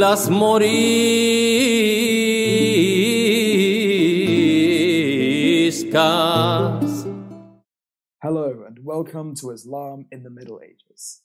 [0.00, 0.30] las
[9.12, 11.22] welcome to Islam in the Middle Ages,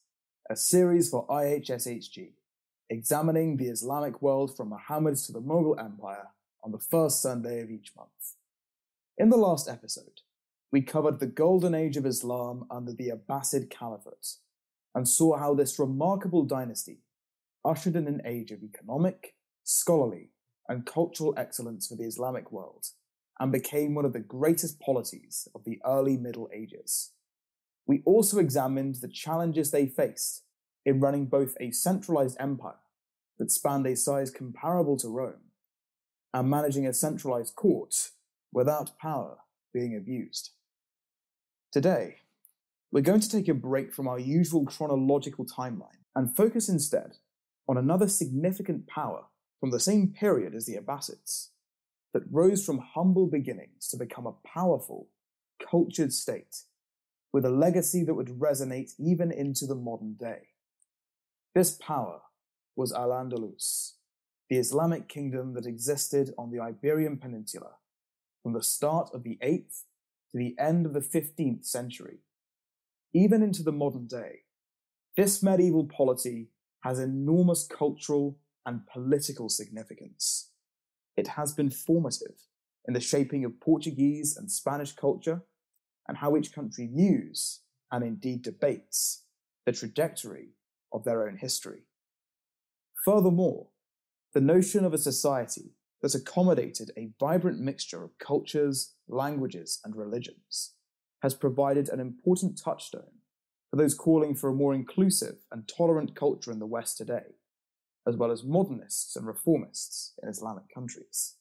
[0.50, 2.32] a series for IHSHG,
[2.90, 6.30] examining the Islamic world from Muhammad to the Mughal Empire
[6.64, 8.10] on the first Sunday of each month.
[9.20, 10.22] In the last episode,
[10.72, 14.38] we covered the golden age of Islam under the Abbasid Caliphate
[14.96, 17.04] and saw how this remarkable dynasty
[17.64, 20.32] ushered in an age of economic, scholarly,
[20.68, 22.88] and cultural excellence for the Islamic world
[23.40, 27.12] and became one of the greatest polities of the early Middle Ages.
[27.88, 30.44] We also examined the challenges they faced
[30.86, 32.80] in running both a centralized empire
[33.38, 35.52] that spanned a size comparable to Rome
[36.34, 38.12] and managing a centralized court
[38.52, 39.38] without power
[39.74, 40.52] being abused.
[41.72, 42.18] Today,
[42.92, 47.18] we're going to take a break from our usual chronological timeline and focus instead
[47.68, 49.26] on another significant power
[49.60, 51.49] from the same period as the Abbasids
[52.14, 55.10] that rose from humble beginnings to become a powerful,
[55.60, 56.62] cultured state
[57.36, 60.44] with a legacy that would resonate even into the modern day.
[61.54, 62.22] This power
[62.77, 63.96] was Al Andalus,
[64.50, 67.72] the Islamic kingdom that existed on the Iberian Peninsula
[68.42, 69.81] from the start of the 8th
[70.31, 72.19] to the end of the 15th century.
[73.14, 74.44] Even into the modern day,
[75.18, 76.52] this medieval polity
[76.84, 80.52] has enormous cultural and political significance.
[81.18, 82.47] It has been formative
[82.88, 85.42] in the shaping of Portuguese and Spanish culture
[86.08, 87.62] and how each country views
[87.92, 89.24] and indeed debates
[89.66, 90.50] the trajectory
[90.94, 91.84] of their own history.
[93.04, 93.68] Furthermore,
[94.34, 100.74] the notion of a society that accommodated a vibrant mixture of cultures, languages, and religions
[101.22, 103.22] has provided an important touchstone
[103.70, 107.36] for those calling for a more inclusive and tolerant culture in the West today,
[108.08, 111.36] as well as modernists and reformists in Islamic countries.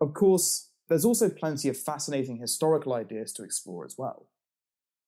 [0.00, 4.26] Of course, there's also plenty of fascinating historical ideas to explore as well.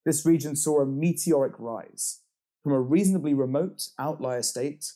[0.07, 2.21] This region saw a meteoric rise
[2.63, 4.93] from a reasonably remote outlier state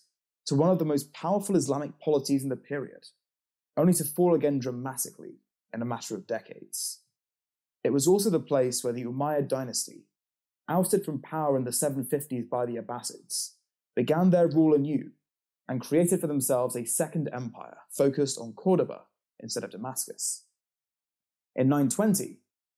[0.46, 3.08] to one of the most powerful Islamic polities in the period,
[3.76, 5.40] only to fall again dramatically
[5.74, 7.00] in a matter of decades.
[7.82, 10.06] It was also the place where the Umayyad dynasty
[10.68, 13.54] ousted from power in the 750s by the Abbasids,
[13.94, 15.10] began their rule anew
[15.68, 19.02] and created for themselves a second empire focused on Cordoba
[19.40, 20.45] instead of Damascus.
[21.56, 22.36] In 920,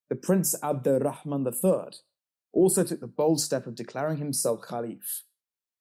[0.09, 1.99] the Prince Abd Rahman III
[2.53, 5.25] also took the bold step of declaring himself Caliph,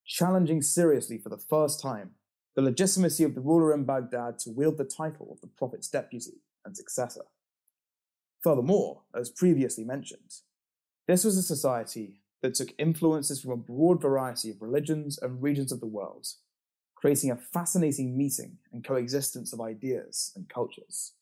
[0.03, 2.15] challenging seriously for the first time
[2.55, 6.41] the legitimacy of the ruler in Baghdad to wield the title of the Prophet's deputy
[6.65, 7.25] and successor.
[8.41, 10.33] Furthermore, as previously mentioned,
[11.07, 15.71] this was a society that took influences from a broad variety of religions and regions
[15.71, 16.25] of the world,
[16.95, 21.13] creating a fascinating meeting and coexistence of ideas and cultures.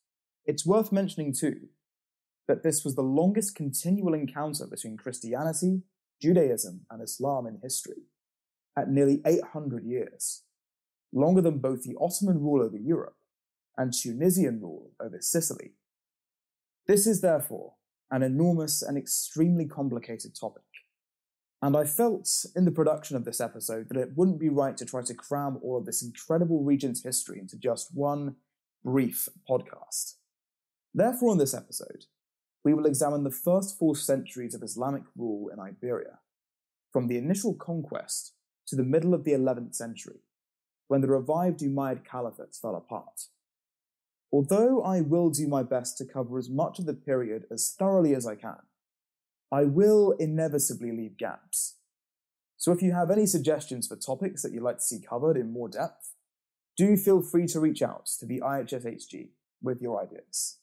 [0.46, 1.70] It's worth mentioning, too,
[2.48, 5.82] that this was the longest continual encounter between Christianity,
[6.22, 8.04] Judaism, and Islam in history,
[8.78, 10.44] at nearly 800 years,
[11.12, 13.18] longer than both the Ottoman rule over Europe
[13.78, 15.74] and Tunisian rule over Sicily.
[16.88, 17.74] This is therefore
[18.12, 20.64] an enormous and extremely complicated topic.
[21.62, 24.86] And I felt in the production of this episode that it wouldn't be right to
[24.86, 28.36] try to cram all of this incredible region's history into just one
[28.84, 30.14] brief podcast.
[30.96, 32.06] Therefore, in this episode,
[32.64, 36.20] we will examine the first four centuries of Islamic rule in Iberia,
[36.94, 38.32] from the initial conquest
[38.68, 40.22] to the middle of the 11th century,
[40.88, 43.26] when the revived Umayyad Caliphate fell apart.
[44.32, 48.16] Although I will do my best to cover as much of the period as thoroughly
[48.16, 48.60] as I can,
[49.52, 51.76] I will inevitably leave gaps.
[52.56, 55.52] So if you have any suggestions for topics that you'd like to see covered in
[55.52, 56.14] more depth,
[56.78, 59.32] do feel free to reach out to the IHSHG
[59.62, 60.60] with your ideas.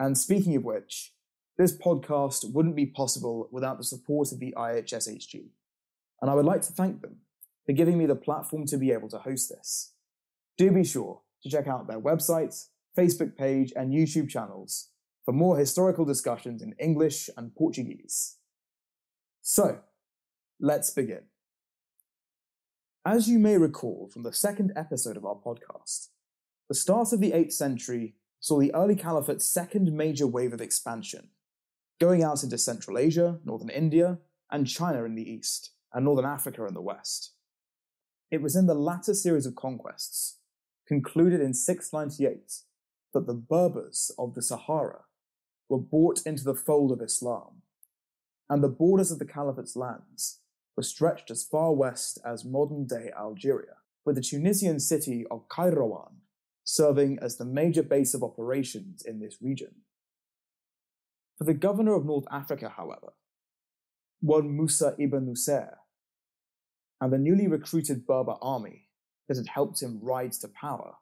[0.00, 1.12] And speaking of which,
[1.58, 5.50] this podcast wouldn't be possible without the support of the IHSHG.
[6.22, 7.18] And I would like to thank them
[7.66, 9.92] for giving me the platform to be able to host this.
[10.56, 12.66] Do be sure to check out their website,
[12.96, 14.88] Facebook page, and YouTube channels
[15.26, 18.38] for more historical discussions in English and Portuguese.
[19.42, 19.80] So,
[20.58, 21.24] let's begin.
[23.04, 26.08] As you may recall from the second episode of our podcast,
[26.68, 31.28] the start of the 8th century saw the early caliphate's second major wave of expansion,
[32.00, 34.18] going out into Central Asia, northern India,
[34.50, 37.34] and China in the east, and northern Africa in the west.
[38.30, 40.38] It was in the latter series of conquests,
[40.88, 42.62] concluded in 698,
[43.12, 45.02] that the Berbers of the Sahara
[45.68, 47.62] were brought into the fold of Islam,
[48.48, 50.40] and the borders of the caliphate's lands
[50.76, 56.19] were stretched as far west as modern day Algeria, with the Tunisian city of Kairouan
[56.70, 59.74] serving as the major base of operations in this region.
[61.36, 63.14] For the governor of North Africa, however,
[64.20, 65.76] one Musa ibn Nusair,
[67.00, 68.88] and the newly recruited Berber army
[69.26, 70.96] that had helped him rise to power,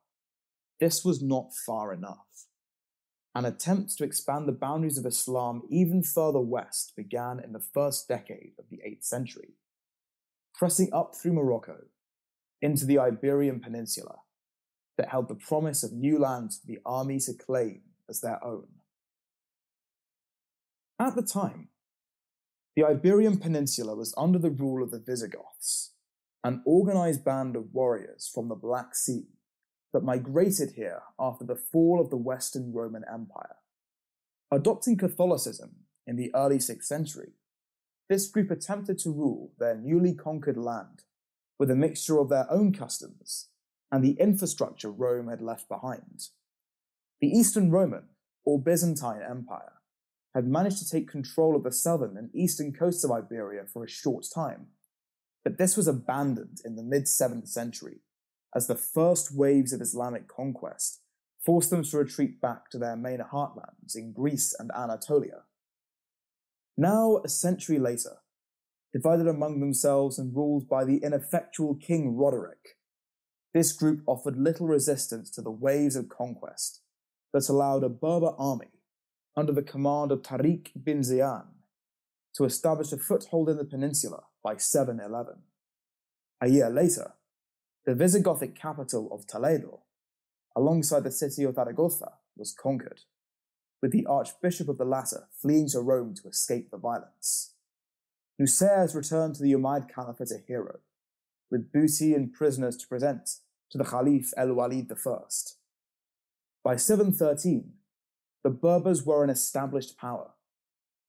[0.80, 2.46] this was not far enough.
[3.34, 8.08] An attempt to expand the boundaries of Islam even further west began in the first
[8.08, 9.54] decade of the 8th century,
[10.54, 11.78] pressing up through Morocco
[12.62, 14.20] into the Iberian Peninsula
[14.98, 18.66] that held the promise of new lands for the army to claim as their own.
[20.98, 21.68] At the time,
[22.76, 25.92] the Iberian Peninsula was under the rule of the Visigoths,
[26.44, 29.28] an organized band of warriors from the Black Sea
[29.92, 33.56] that migrated here after the fall of the Western Roman Empire.
[34.50, 37.32] Adopting Catholicism in the early 6th century,
[38.08, 41.04] this group attempted to rule their newly conquered land
[41.58, 43.48] with a mixture of their own customs
[43.90, 46.28] and the infrastructure Rome had left behind.
[47.20, 48.08] The Eastern Roman,
[48.44, 49.72] or Byzantine Empire,
[50.34, 53.88] had managed to take control of the southern and eastern coasts of Iberia for a
[53.88, 54.68] short time,
[55.42, 58.00] but this was abandoned in the mid 7th century
[58.54, 61.00] as the first waves of Islamic conquest
[61.44, 65.42] forced them to retreat back to their main heartlands in Greece and Anatolia.
[66.76, 68.18] Now, a century later,
[68.92, 72.77] divided among themselves and ruled by the ineffectual King Roderick,
[73.54, 76.80] this group offered little resistance to the waves of conquest
[77.32, 78.70] that allowed a Berber army
[79.36, 81.46] under the command of Tariq bin Ziyad
[82.36, 85.42] to establish a foothold in the peninsula by 711.
[86.40, 87.14] A year later,
[87.84, 89.80] the Visigothic capital of Toledo,
[90.54, 93.00] alongside the city of Zaragoza, was conquered,
[93.82, 97.54] with the archbishop of the latter fleeing to Rome to escape the violence.
[98.40, 100.80] Nusair's returned to the Umayyad Caliphate a hero,
[101.50, 103.28] with booty and prisoners to present
[103.70, 105.18] to the Caliph El Walid I.
[106.64, 107.72] By 713,
[108.44, 110.30] the Berbers were an established power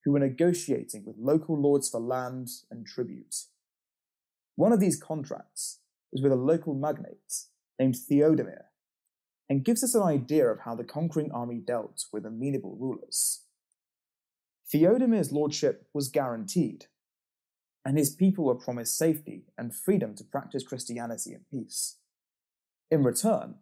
[0.03, 3.35] who were negotiating with local lords for land and tribute.
[4.55, 5.79] One of these contracts
[6.11, 7.45] was with a local magnate
[7.79, 8.63] named Theodemir
[9.49, 13.41] and gives us an idea of how the conquering army dealt with amenable rulers.
[14.71, 16.85] Theodemir's lordship was guaranteed,
[17.85, 21.97] and his people were promised safety and freedom to practice Christianity in peace.
[22.91, 23.55] In return,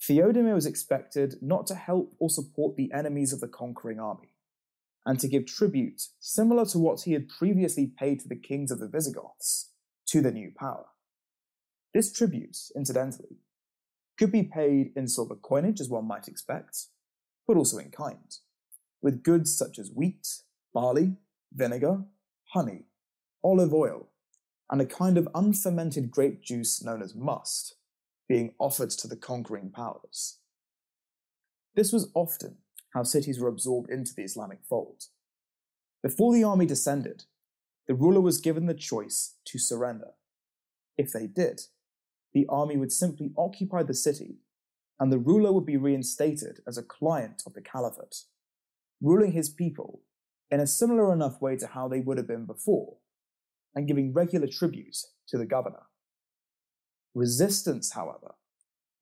[0.00, 4.28] Theodemir was expected not to help or support the enemies of the conquering army,
[5.06, 8.80] and to give tribute similar to what he had previously paid to the kings of
[8.80, 9.70] the Visigoths
[10.06, 10.86] to the new power.
[11.92, 13.38] This tribute, incidentally,
[14.18, 16.86] could be paid in silver coinage, as one might expect,
[17.46, 18.36] but also in kind,
[19.02, 20.26] with goods such as wheat,
[20.72, 21.16] barley,
[21.52, 22.04] vinegar,
[22.52, 22.84] honey,
[23.44, 24.08] olive oil,
[24.70, 27.76] and a kind of unfermented grape juice known as must
[28.26, 30.38] being offered to the conquering powers.
[31.74, 32.56] This was often
[32.94, 35.04] how cities were absorbed into the Islamic fold.
[36.02, 37.24] Before the army descended,
[37.86, 40.12] the ruler was given the choice to surrender.
[40.96, 41.62] If they did,
[42.32, 44.38] the army would simply occupy the city,
[44.98, 48.22] and the ruler would be reinstated as a client of the caliphate,
[49.02, 50.00] ruling his people
[50.50, 52.96] in a similar enough way to how they would have been before,
[53.74, 54.96] and giving regular tribute
[55.28, 55.82] to the governor.
[57.14, 58.34] Resistance, however,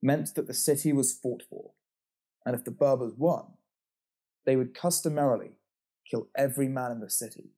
[0.03, 1.73] meant that the city was fought for,
[2.45, 3.45] and if the Berbers won,
[4.45, 5.53] they would customarily
[6.11, 7.51] kill every man in the city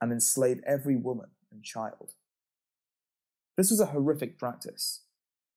[0.00, 2.14] and enslave every woman and child.
[3.56, 5.02] This was a horrific practice,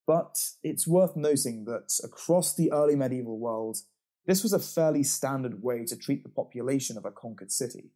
[0.08, 3.78] but it's worth noting that across the early medieval world,
[4.26, 7.92] this was a fairly standard way to treat the population of a conquered city.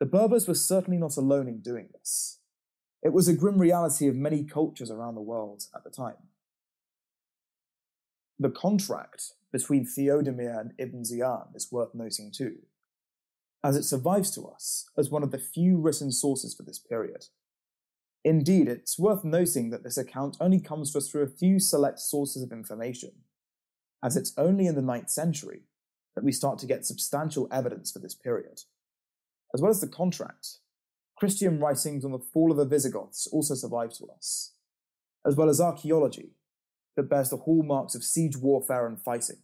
[0.00, 2.40] The Berbers were certainly not alone in doing this.
[3.02, 6.28] It was a grim reality of many cultures around the world at the time.
[8.38, 12.56] The contract between Theodemir and Ibn Ziyad is worth noting too,
[13.62, 17.26] as it survives to us as one of the few written sources for this period.
[18.24, 22.00] Indeed, it's worth noting that this account only comes to us through a few select
[22.00, 23.12] sources of information,
[24.02, 25.62] as it's only in the 9th century
[26.16, 28.62] that we start to get substantial evidence for this period.
[29.54, 30.58] As well as the contract,
[31.16, 34.54] Christian writings on the fall of the Visigoths also survive to us,
[35.24, 36.32] as well as archaeology
[36.96, 39.38] that bears the hallmarks of siege warfare and fighting,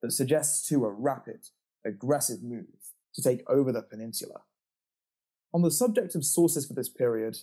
[0.00, 1.48] that suggests to a rapid,
[1.84, 4.42] aggressive move to take over the peninsula.
[5.52, 7.38] On the subject of sources for this period,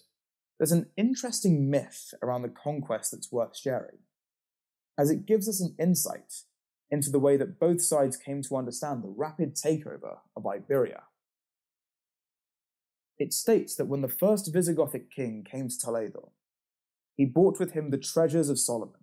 [0.57, 3.99] there's an interesting myth around the conquest that's worth sharing,
[4.97, 6.43] as it gives us an insight
[6.89, 11.03] into the way that both sides came to understand the rapid takeover of Iberia.
[13.19, 16.31] It states that when the first Visigothic king came to Toledo,
[17.15, 19.01] he brought with him the treasures of Solomon,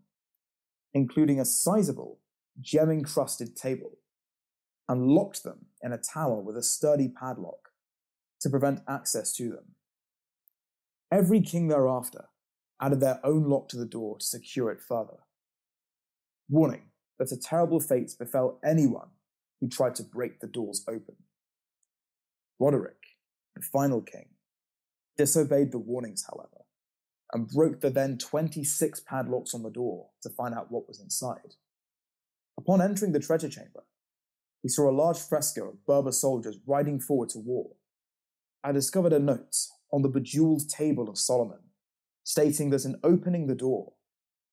[0.94, 2.18] including a sizable,
[2.58, 3.98] gem encrusted table,
[4.88, 7.68] and locked them in a tower with a sturdy padlock
[8.40, 9.74] to prevent access to them.
[11.12, 12.28] Every king thereafter
[12.80, 15.18] added their own lock to the door to secure it further.
[16.48, 19.08] Warning that a terrible fate befell anyone
[19.60, 21.16] who tried to break the doors open.
[22.58, 22.95] Roderick,
[23.56, 24.28] the final king,
[25.16, 26.64] disobeyed the warnings, however,
[27.32, 31.54] and broke the then 26 padlocks on the door to find out what was inside.
[32.58, 33.84] Upon entering the treasure chamber,
[34.62, 37.70] he saw a large fresco of Berber soldiers riding forward to war.
[38.62, 39.56] I discovered a note
[39.92, 41.60] on the bejeweled table of Solomon,
[42.24, 43.94] stating that in opening the door,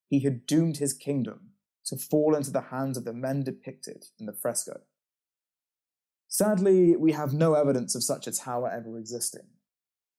[0.10, 1.52] he had doomed his kingdom
[1.86, 4.82] to fall into the hands of the men depicted in the fresco.
[6.34, 9.50] Sadly, we have no evidence of such a tower ever existing,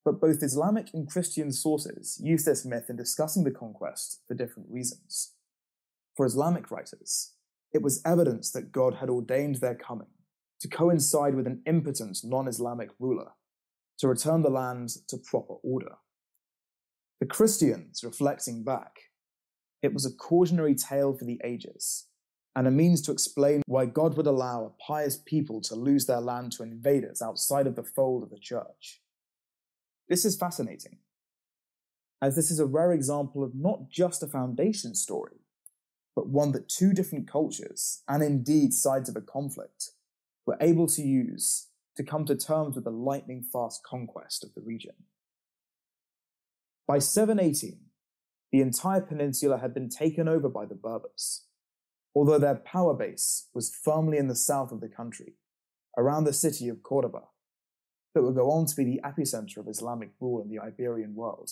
[0.04, 4.70] but both Islamic and Christian sources use this myth in discussing the conquest for different
[4.70, 5.32] reasons.
[6.16, 7.32] For Islamic writers,
[7.72, 10.06] it was evidence that God had ordained their coming
[10.60, 13.32] to coincide with an impotent non Islamic ruler
[13.98, 15.96] to return the land to proper order.
[17.18, 18.92] The Christians, reflecting back,
[19.82, 22.06] it was a cautionary tale for the ages
[22.56, 26.20] and a means to explain why God would allow a pious people to lose their
[26.20, 29.00] land to invaders outside of the fold of the church.
[30.08, 30.98] This is fascinating,
[32.22, 35.40] as this is a rare example of not just a foundation story,
[36.14, 39.90] but one that two different cultures, and indeed sides of a conflict,
[40.46, 44.60] were able to use to come to terms with the lightning fast conquest of the
[44.60, 44.94] region.
[46.86, 47.78] By 718,
[48.52, 51.46] the entire peninsula had been taken over by the Berbers,
[52.14, 55.34] although their power base was firmly in the south of the country,
[55.96, 57.22] around the city of Cordoba,
[58.14, 61.50] that would go on to be the epicenter of Islamic rule in the Iberian world.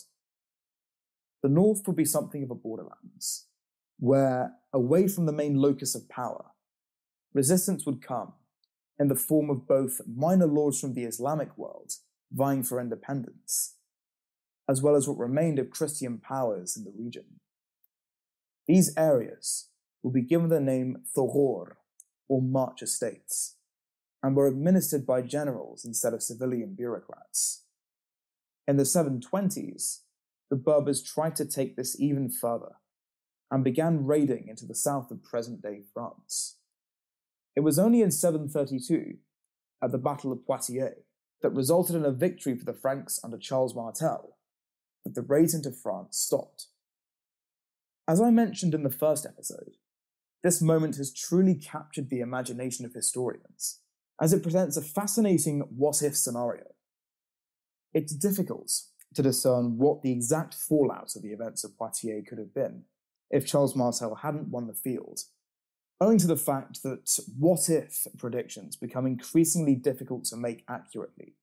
[1.42, 3.46] The north would be something of a borderlands,
[3.98, 6.46] where, away from the main locus of power,
[7.34, 8.34] resistance would come
[8.98, 11.94] in the form of both minor lords from the Islamic world
[12.30, 13.74] vying for independence
[14.68, 17.40] as well as what remained of Christian powers in the region.
[18.66, 19.68] These areas
[20.02, 21.76] will be given the name Thughur,
[22.28, 23.56] or March Estates,
[24.22, 27.64] and were administered by generals instead of civilian bureaucrats.
[28.66, 30.00] In the 720s,
[30.50, 32.76] the Berbers tried to take this even further
[33.50, 36.58] and began raiding into the south of present day France.
[37.54, 39.18] It was only in 732,
[39.82, 41.04] at the Battle of Poitiers,
[41.42, 44.36] that resulted in a victory for the Franks under Charles Martel
[45.04, 46.68] that the raids into France stopped.
[48.08, 49.76] As I mentioned in the first episode,
[50.42, 53.80] this moment has truly captured the imagination of historians,
[54.20, 56.64] as it presents a fascinating what if scenario.
[57.94, 58.72] It's difficult
[59.14, 62.84] to discern what the exact fallout of the events of Poitiers could have been
[63.30, 65.20] if Charles Martel hadn't won the field,
[66.00, 71.34] owing to the fact that what if predictions become increasingly difficult to make accurately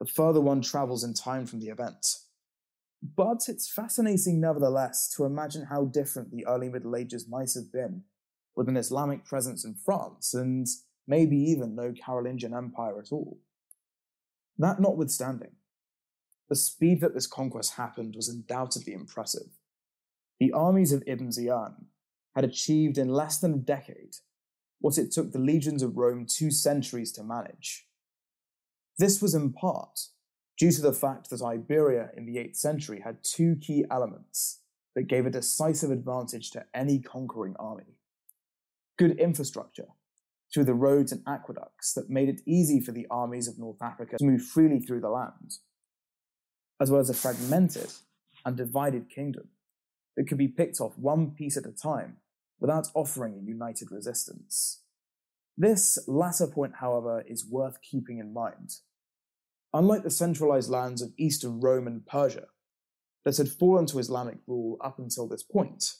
[0.00, 2.18] the further one travels in time from the event.
[3.02, 8.02] But it's fascinating, nevertheless, to imagine how different the early Middle Ages might have been
[8.56, 10.66] with an Islamic presence in France and
[11.06, 13.38] maybe even no Carolingian Empire at all.
[14.58, 15.52] That notwithstanding,
[16.48, 19.48] the speed that this conquest happened was undoubtedly impressive.
[20.40, 21.74] The armies of Ibn Ziyad
[22.34, 24.16] had achieved in less than a decade
[24.80, 27.86] what it took the legions of Rome two centuries to manage.
[28.98, 30.00] This was in part
[30.58, 34.60] due to the fact that Iberia in the 8th century had two key elements
[34.94, 37.96] that gave a decisive advantage to any conquering army.
[38.98, 39.88] Good infrastructure,
[40.52, 44.16] through the roads and aqueducts that made it easy for the armies of North Africa
[44.18, 45.58] to move freely through the land,
[46.80, 47.92] as well as a fragmented
[48.44, 49.48] and divided kingdom
[50.16, 52.16] that could be picked off one piece at a time
[52.58, 54.82] without offering a united resistance.
[55.58, 58.76] This latter point, however, is worth keeping in mind
[59.76, 62.46] Unlike the centralized lands of eastern Rome and Persia
[63.26, 65.96] that had fallen to Islamic rule up until this point,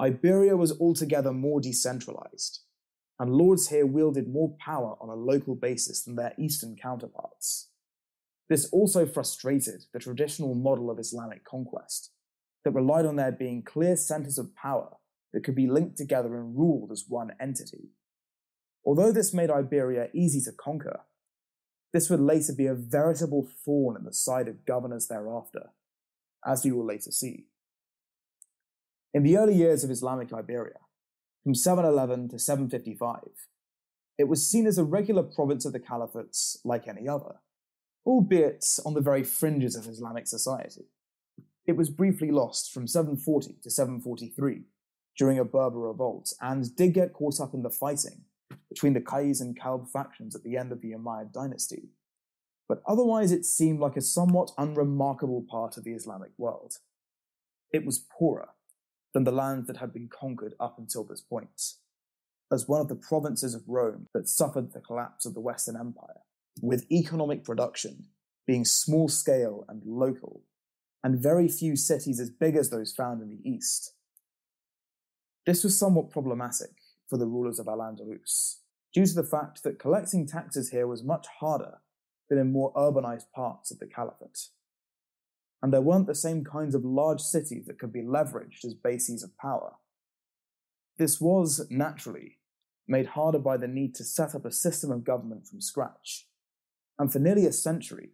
[0.00, 2.60] Iberia was altogether more decentralized,
[3.18, 7.68] and lords here wielded more power on a local basis than their eastern counterparts.
[8.48, 12.10] This also frustrated the traditional model of Islamic conquest
[12.64, 14.96] that relied on there being clear centers of power
[15.32, 17.90] that could be linked together and ruled as one entity.
[18.84, 21.00] Although this made Iberia easy to conquer,
[21.92, 25.70] this would later be a veritable thorn in the side of governors thereafter,
[26.44, 27.46] as we will later see.
[29.14, 30.78] In the early years of Islamic Iberia,
[31.42, 33.18] from 711 to 755,
[34.16, 37.34] it was seen as a regular province of the caliphates like any other,
[38.06, 40.86] albeit on the very fringes of Islamic society.
[41.66, 44.62] It was briefly lost from 740 to 743
[45.18, 48.22] during a Berber revolt and did get caught up in the fighting
[48.70, 51.90] between the Qais and Kalb factions at the end of the Umayyad dynasty.
[52.66, 56.78] But otherwise, it seemed like a somewhat unremarkable part of the Islamic world.
[57.74, 58.48] It was poorer
[59.14, 61.74] than the lands that had been conquered up until this point,
[62.50, 66.20] as one of the provinces of Rome that suffered the collapse of the Western Empire,
[66.60, 68.06] with economic production
[68.46, 70.42] being small scale and local,
[71.04, 73.94] and very few cities as big as those found in the East.
[75.46, 76.70] This was somewhat problematic
[77.08, 78.58] for the rulers of Al Andalus,
[78.92, 81.78] due to the fact that collecting taxes here was much harder
[82.28, 84.48] than in more urbanized parts of the Caliphate.
[85.62, 89.22] And there weren't the same kinds of large cities that could be leveraged as bases
[89.22, 89.74] of power.
[90.98, 92.38] This was, naturally,
[92.88, 96.26] made harder by the need to set up a system of government from scratch.
[96.98, 98.10] And for nearly a century,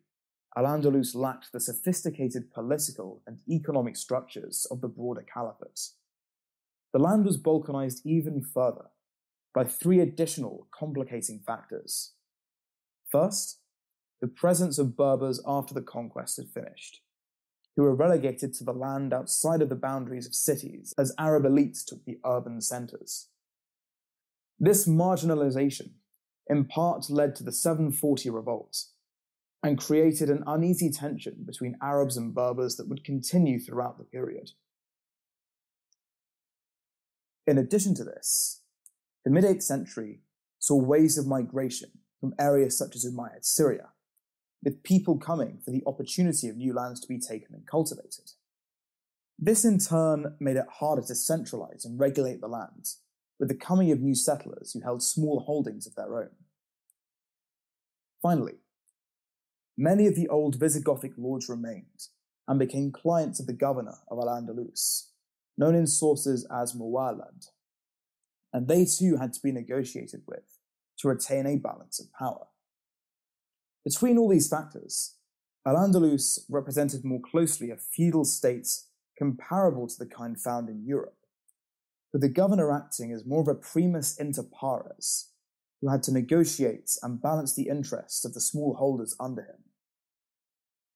[0.56, 5.80] Al Andalus lacked the sophisticated political and economic structures of the broader caliphate.
[6.92, 8.86] The land was balkanized even further
[9.54, 12.12] by three additional complicating factors.
[13.10, 13.60] First,
[14.20, 17.00] the presence of Berbers after the conquest had finished,
[17.78, 21.84] who were relegated to the land outside of the boundaries of cities as Arab elites
[21.84, 23.28] took the urban centers.
[24.58, 25.90] This marginalization
[26.48, 28.86] in part led to the 740 revolt
[29.62, 34.50] and created an uneasy tension between Arabs and Berbers that would continue throughout the period.
[37.46, 38.62] In addition to this,
[39.24, 40.22] the mid 8th century
[40.58, 43.90] saw waves of migration from areas such as Umayyad Syria,
[44.62, 48.32] with people coming for the opportunity of new lands to be taken and cultivated.
[49.38, 53.00] This in turn made it harder to centralize and regulate the lands,
[53.38, 56.30] with the coming of new settlers who held small holdings of their own.
[58.20, 58.56] Finally,
[59.76, 62.08] many of the old Visigothic lords remained
[62.48, 65.10] and became clients of the governor of Al Andalus,
[65.56, 67.46] known in sources as Muwallad,
[68.52, 70.58] and they too had to be negotiated with
[70.98, 72.46] to retain a balance of power.
[73.84, 75.16] Between all these factors,
[75.66, 78.68] Al Andalus represented more closely a feudal state
[79.18, 81.18] comparable to the kind found in Europe,
[82.12, 85.30] with the governor acting as more of a primus inter pares,
[85.80, 89.64] who had to negotiate and balance the interests of the small holders under him.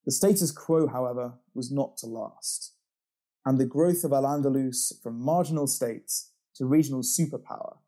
[0.04, 2.72] The status quo, however, was not to last
[3.44, 7.78] and the growth of Al Andalus from marginal states to regional superpower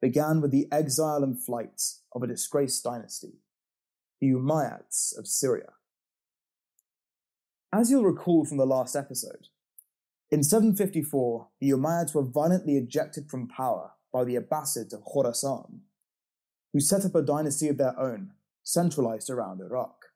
[0.00, 1.80] began with the exile and flight
[2.12, 3.34] of a disgraced dynasty,
[4.20, 5.72] the Umayyads of Syria.
[7.72, 9.48] As you'll recall from the last episode,
[10.30, 15.80] in 754, the Umayyads were violently ejected from power by the Abbasids of Khorasan,
[16.72, 20.06] who set up a dynasty of their own, centralized around Iraq.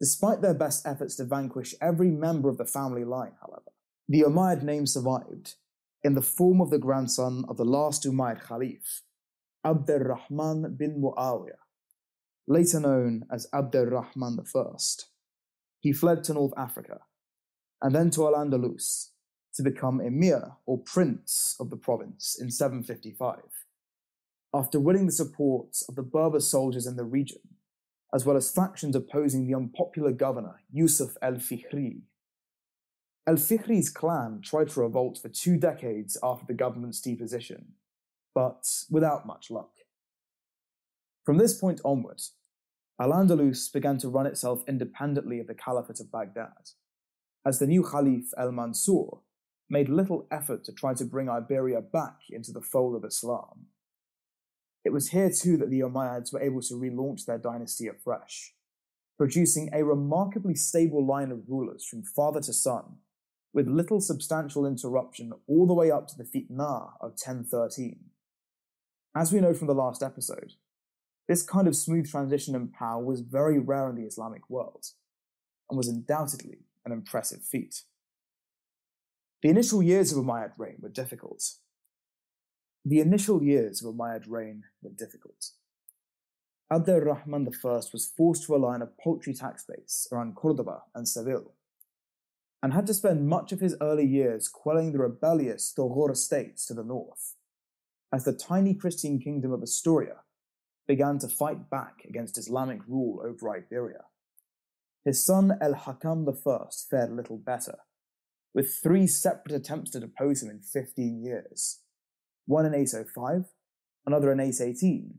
[0.00, 3.72] Despite their best efforts to vanquish every member of the family line, however,
[4.08, 5.54] the Umayyad name survived
[6.02, 9.02] in the form of the grandson of the last Umayyad Caliph,
[9.64, 11.65] Abd al-Rahman bin Muawiyah,
[12.46, 14.62] later known as Abd al-Rahman I.
[15.80, 17.00] He fled to North Africa
[17.82, 19.10] and then to Al-Andalus
[19.54, 23.40] to become emir or prince of the province in 755.
[24.54, 27.40] After winning the support of the Berber soldiers in the region,
[28.14, 32.02] as well as factions opposing the unpopular governor Yusuf el Fihri.
[33.26, 37.72] El Fihri's clan tried to revolt for two decades after the government's deposition,
[38.34, 39.70] but without much luck.
[41.26, 42.22] From this point onward,
[43.00, 46.70] Al-Andalus began to run itself independently of the Caliphate of Baghdad,
[47.44, 49.22] as the new Caliph al-Mansur
[49.68, 53.66] made little effort to try to bring Iberia back into the fold of Islam.
[54.84, 58.54] It was here too that the Umayyads were able to relaunch their dynasty afresh,
[59.18, 62.98] producing a remarkably stable line of rulers from father to son,
[63.52, 67.98] with little substantial interruption all the way up to the Fitna of 1013.
[69.16, 70.52] As we know from the last episode,
[71.28, 74.86] this kind of smooth transition in power was very rare in the Islamic world,
[75.68, 77.82] and was undoubtedly an impressive feat.
[79.42, 81.42] The initial years of Umayyad reign were difficult,
[82.84, 85.50] the initial years of Umayyad reign were difficult.
[86.70, 91.08] Abd al-Rahman I was forced to rely on a paltry tax base around Cordoba and
[91.08, 91.54] Seville,
[92.62, 96.74] and had to spend much of his early years quelling the rebellious Thughur states to
[96.74, 97.34] the north.
[98.12, 100.18] as the tiny Christian kingdom of Asturia
[100.86, 104.04] began to fight back against Islamic rule over Iberia.
[105.04, 107.78] His son El Hakam I fared little better,
[108.54, 111.80] with three separate attempts to depose him in 15 years
[112.46, 113.52] one in 805,
[114.06, 115.18] another in 818,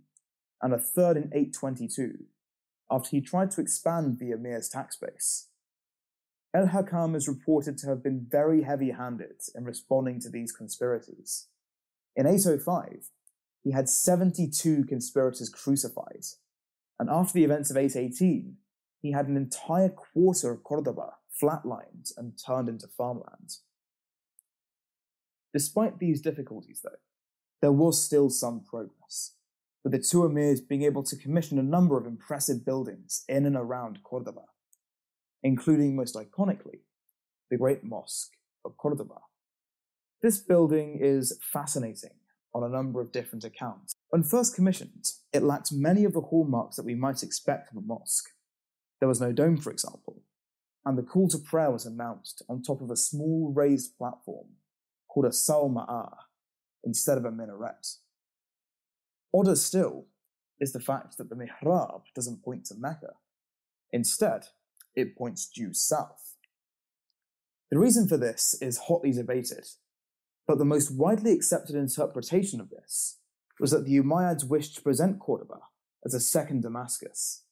[0.62, 2.26] and a third in 822,
[2.90, 5.50] after he tried to expand the emir's tax base.
[6.54, 11.48] El Hakam is reported to have been very heavy handed in responding to these conspiracies.
[12.16, 13.10] In 805,
[13.68, 16.24] he had 72 conspirators crucified,
[16.98, 18.56] and after the events of 818,
[19.02, 23.58] he had an entire quarter of Cordoba flatlined and turned into farmland.
[25.54, 27.02] Despite these difficulties, though,
[27.62, 29.34] there was still some progress,
[29.84, 33.58] with the two emirs being able to commission a number of impressive buildings in and
[33.58, 34.46] around Cordoba,
[35.44, 36.84] including most iconically,
[37.52, 38.32] the Great Mosque
[38.64, 39.20] of Cordoba.
[40.22, 42.12] This building is fascinating
[42.58, 43.94] on a number of different accounts.
[44.10, 47.82] When first commissioned, it lacked many of the hallmarks that we might expect from a
[47.82, 48.30] mosque.
[49.00, 50.24] There was no dome, for example,
[50.86, 54.48] and the call to prayer was announced on top of a small raised platform
[55.08, 56.16] called a sawma'a
[56.84, 57.86] instead of a minaret.
[59.34, 60.08] Odder still
[60.60, 63.14] is the fact that the mihrab doesn't point to Mecca.
[63.92, 64.46] Instead,
[64.96, 66.36] it points due south.
[67.70, 69.68] The reason for this is hotly debated,
[70.48, 73.20] but the most widely accepted interpretation of this
[73.60, 75.60] was that the Umayyads wished to present Cordoba
[76.06, 77.44] as a second Damascus,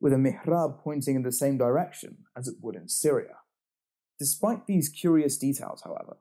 [0.00, 3.36] with a mihrab pointing in the same direction as it would in Syria.
[4.18, 6.18] Despite these curious details, however,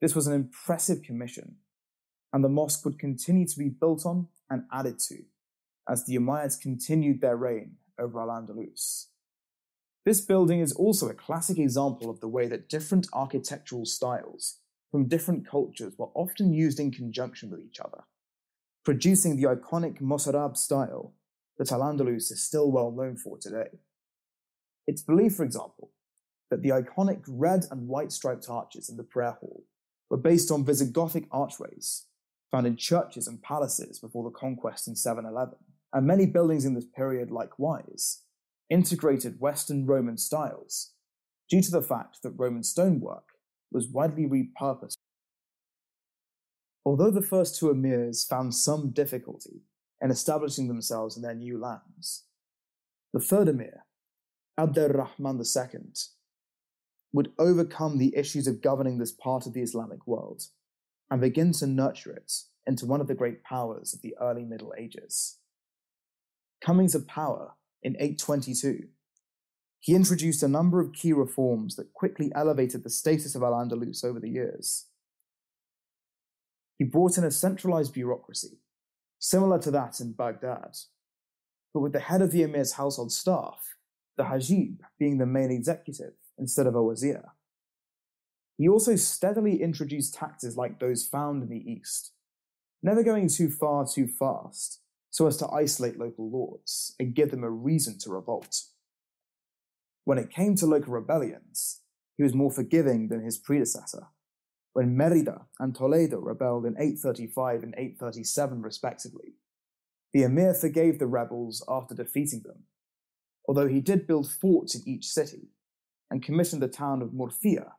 [0.00, 1.56] this was an impressive commission,
[2.32, 5.24] and the mosque would continue to be built on and added to
[5.88, 9.06] as the Umayyads continued their reign over Al Andalus.
[10.04, 14.58] This building is also a classic example of the way that different architectural styles
[14.90, 18.04] from different cultures were often used in conjunction with each other,
[18.84, 21.14] producing the iconic Mozarab style
[21.58, 23.68] that Al Andalus is still well known for today.
[24.86, 25.90] It's believed, for example,
[26.50, 29.64] that the iconic red and white striped arches in the prayer hall
[30.08, 32.06] were based on Visigothic archways
[32.50, 35.56] found in churches and palaces before the conquest in 711,
[35.92, 38.22] and many buildings in this period likewise
[38.70, 40.92] integrated Western Roman styles
[41.48, 43.24] due to the fact that Roman stonework
[43.70, 44.96] was widely repurposed.
[46.84, 49.62] Although the first two emirs found some difficulty
[50.00, 52.24] in establishing themselves in their new lands.
[53.12, 53.84] The third emir,
[54.58, 55.80] Abd al-Rahman II,
[57.12, 60.44] would overcome the issues of governing this part of the Islamic world
[61.10, 62.32] and begin to nurture it
[62.66, 65.38] into one of the great powers of the early Middle Ages.
[66.60, 67.52] Coming to power
[67.82, 68.88] in 822,
[69.86, 74.04] he introduced a number of key reforms that quickly elevated the status of Al Andalus
[74.04, 74.86] over the years.
[76.76, 78.58] He brought in a centralized bureaucracy
[79.20, 80.76] similar to that in Baghdad,
[81.72, 83.76] but with the head of the emir's household staff,
[84.16, 87.22] the Hajib, being the main executive instead of a wazir.
[88.58, 92.10] He also steadily introduced taxes like those found in the East,
[92.82, 97.44] never going too far too fast so as to isolate local lords and give them
[97.44, 98.64] a reason to revolt.
[100.06, 101.80] When it came to local rebellions,
[102.16, 104.06] he was more forgiving than his predecessor,
[104.72, 109.34] when Merida and Toledo rebelled in 835 and 837 respectively.
[110.12, 112.66] The emir forgave the rebels after defeating them,
[113.48, 115.48] although he did build forts in each city
[116.08, 117.72] and commissioned the town of Murcia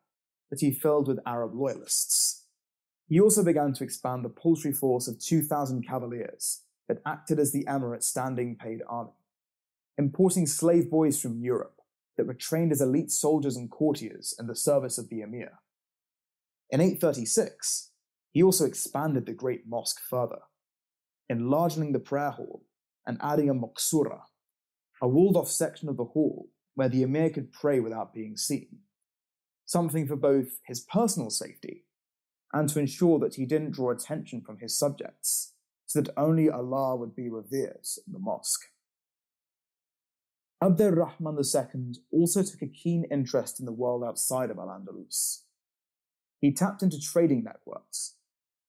[0.49, 2.43] that he filled with Arab loyalists.
[3.07, 7.63] He also began to expand the paltry force of 2,000 cavaliers that acted as the
[7.69, 9.11] emirate's standing paid army,
[9.97, 11.76] importing slave boys from Europe
[12.17, 15.59] that were trained as elite soldiers and courtiers in the service of the emir.
[16.69, 17.91] In 836,
[18.31, 20.39] he also expanded the great mosque further,
[21.29, 22.65] enlarging the prayer hall
[23.05, 24.21] and adding a maksura,
[25.01, 28.79] a walled off section of the hall where the emir could pray without being seen,
[29.65, 31.85] something for both his personal safety
[32.53, 35.53] and to ensure that he didn't draw attention from his subjects,
[35.85, 38.65] so that only Allah would be revered in the mosque.
[40.61, 45.43] Abd al-Rahman II also took a keen interest in the world outside of Al-Andalus.
[46.39, 48.15] He tapped into trading networks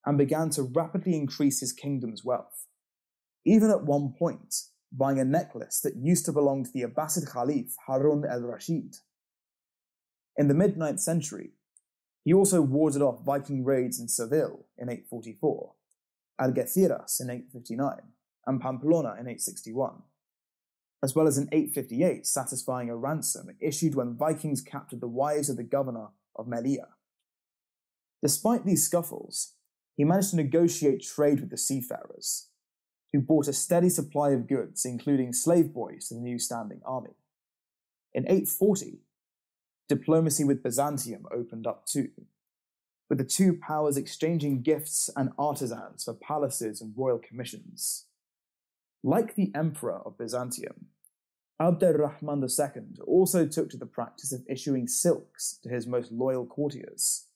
[0.05, 2.66] and began to rapidly increase his kingdom's wealth,
[3.44, 4.55] even at one point
[4.92, 8.96] buying a necklace that used to belong to the Abbasid Caliph Harun al Rashid.
[10.37, 11.53] In the mid 9th century,
[12.24, 15.72] he also warded off Viking raids in Seville in 844,
[16.40, 17.96] Algeciras in 859,
[18.46, 20.03] and Pamplona in 861,
[21.02, 25.56] as well as in 858 satisfying a ransom issued when Vikings captured the wives of
[25.56, 26.88] the governor of Melilla.
[28.22, 29.54] Despite these scuffles,
[29.96, 32.48] he managed to negotiate trade with the seafarers,
[33.12, 37.16] who brought a steady supply of goods, including slave boys, to the new standing army.
[38.12, 39.00] In 840,
[39.88, 42.11] diplomacy with Byzantium opened up too,
[43.08, 48.06] with the two powers exchanging gifts and artisans for palaces and royal commissions.
[49.02, 50.87] Like the emperor of Byzantium,
[51.61, 56.46] Abd al-Rahman II also took to the practice of issuing silks to his most loyal
[56.46, 57.26] courtiers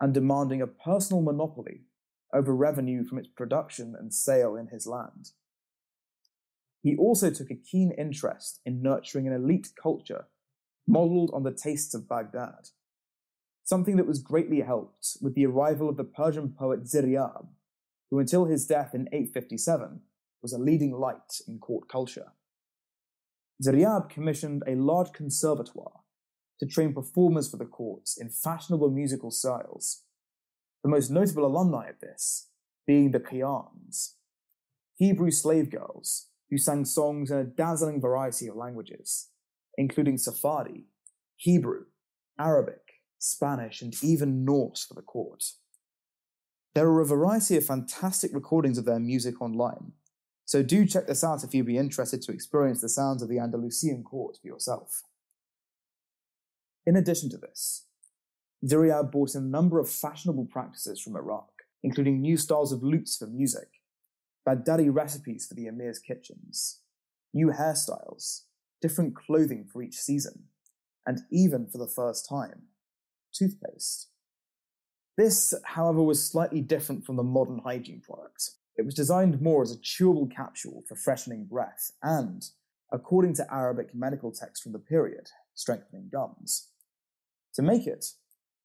[0.00, 1.82] and demanding a personal monopoly
[2.32, 5.30] over revenue from its production and sale in his land.
[6.82, 10.26] He also took a keen interest in nurturing an elite culture
[10.86, 12.68] modelled on the tastes of Baghdad,
[13.62, 17.46] something that was greatly helped with the arrival of the Persian poet Ziryab,
[18.10, 20.02] who until his death in 857
[20.44, 22.32] was a leading light in court culture.
[23.64, 26.00] Ziryab commissioned a large conservatoire
[26.60, 30.02] to train performers for the courts in fashionable musical styles.
[30.82, 32.50] The most notable alumni of this
[32.86, 34.16] being the Qiyans,
[34.96, 39.30] Hebrew slave girls who sang songs in a dazzling variety of languages,
[39.78, 40.84] including Sephardi,
[41.36, 41.84] Hebrew,
[42.38, 45.42] Arabic, Spanish, and even Norse for the court.
[46.74, 49.92] There are a variety of fantastic recordings of their music online,
[50.44, 53.38] so do check this out if you'd be interested to experience the sounds of the
[53.38, 55.02] Andalusian court for yourself.
[56.86, 57.86] In addition to this,
[58.64, 61.50] Ziryab brought a number of fashionable practices from Iraq,
[61.82, 63.68] including new styles of lutes for music,
[64.46, 66.80] Baghdadi recipes for the emir's kitchens,
[67.32, 68.42] new hairstyles,
[68.82, 70.44] different clothing for each season,
[71.06, 72.64] and even for the first time,
[73.32, 74.08] toothpaste.
[75.16, 78.50] This, however, was slightly different from the modern hygiene product.
[78.76, 82.44] It was designed more as a chewable capsule for freshening breath and,
[82.92, 86.70] according to Arabic medical texts from the period, strengthening gums.
[87.54, 88.06] To make it,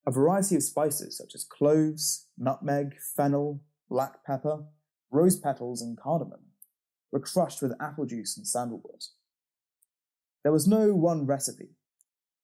[0.08, 4.64] a variety of spices such as cloves, nutmeg, fennel, black pepper,
[5.12, 6.42] rose petals, and cardamom
[7.12, 9.04] were crushed with apple juice and sandalwood.
[10.44, 11.76] There was no one recipe,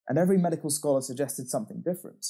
[0.08, 2.26] and every medical scholar suggested something different.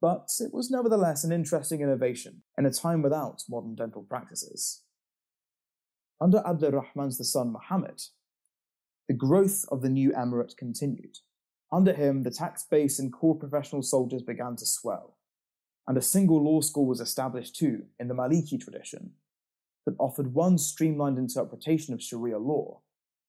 [0.00, 4.82] But it was nevertheless an interesting innovation in a time without modern dental practices.
[6.20, 8.02] Under Abd al-Rahman's son Muhammad,
[9.08, 11.18] the growth of the new emirate continued.
[11.72, 15.16] Under him, the tax base and core professional soldiers began to swell,
[15.86, 19.14] and a single law school was established too in the Maliki tradition
[19.86, 22.82] that offered one streamlined interpretation of Sharia law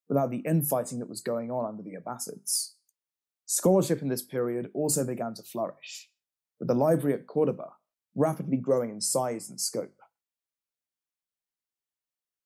[0.08, 2.76] without the infighting that was going on under the Abbasids.
[3.46, 6.11] Scholarship in this period also began to flourish,
[6.62, 7.74] with the library at Cordoba
[8.14, 10.00] rapidly growing in size and scope.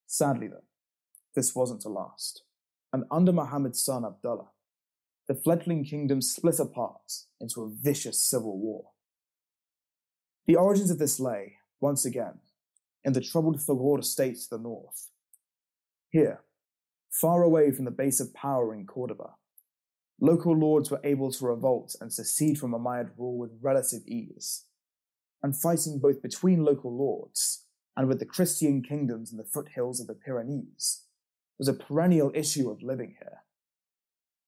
[0.08, 0.64] Sadly, though,
[1.36, 2.44] this wasn't to last,
[2.94, 4.52] and under Muhammad's son Abdullah,
[5.28, 8.92] the fledgling kingdom split apart into a vicious civil war.
[10.48, 12.40] The origins of this lay, once again,
[13.04, 15.10] in the troubled Thughur state to the north.
[16.10, 16.40] Here,
[17.12, 19.32] far away from the base of power in Cordoba.
[20.20, 24.66] Local lords were able to revolt and secede from Umayyad rule with relative ease,
[25.44, 27.66] and fighting both between local lords
[27.98, 31.04] and with the Christian kingdoms in the foothills of the Pyrenees
[31.58, 33.44] was a perennial issue of living here.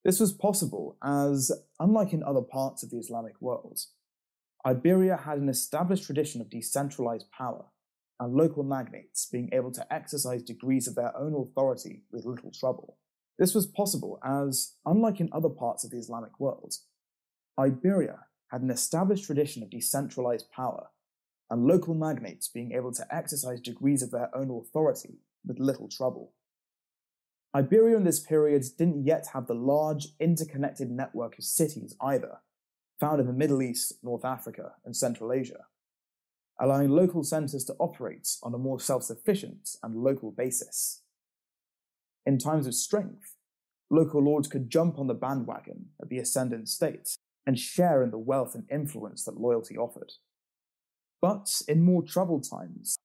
[0.03, 3.79] This was possible as, unlike in other parts of the Islamic world,
[4.65, 7.65] Iberia had an established tradition of decentralized power
[8.19, 12.97] and local magnates being able to exercise degrees of their own authority with little trouble.
[13.37, 16.75] This was possible as, unlike in other parts of the Islamic world,
[17.59, 20.89] Iberia had an established tradition of decentralized power
[21.49, 26.33] and local magnates being able to exercise degrees of their own authority with little trouble.
[27.55, 32.39] Iberia in this period didn't yet have the large interconnected network of cities either,
[32.99, 35.65] found in the Middle East, North Africa, and Central Asia
[36.59, 41.01] allowing local centres to operate on a more self sufficient and local basis.
[42.27, 43.35] In times of strength,
[43.89, 48.17] local lords could jump on the bandwagon of the ascendant state and share in the
[48.17, 50.11] wealth and influence that loyalty offered.
[51.21, 52.97] But in more troubled times,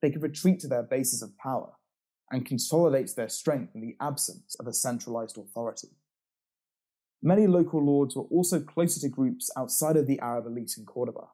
[0.00, 1.74] they could retreat to their bases of power
[2.30, 5.90] and consolidate their strength in the absence of a centralized authority.
[7.22, 11.26] Many local lords were also closer to groups outside of the Arab elite in Cordoba,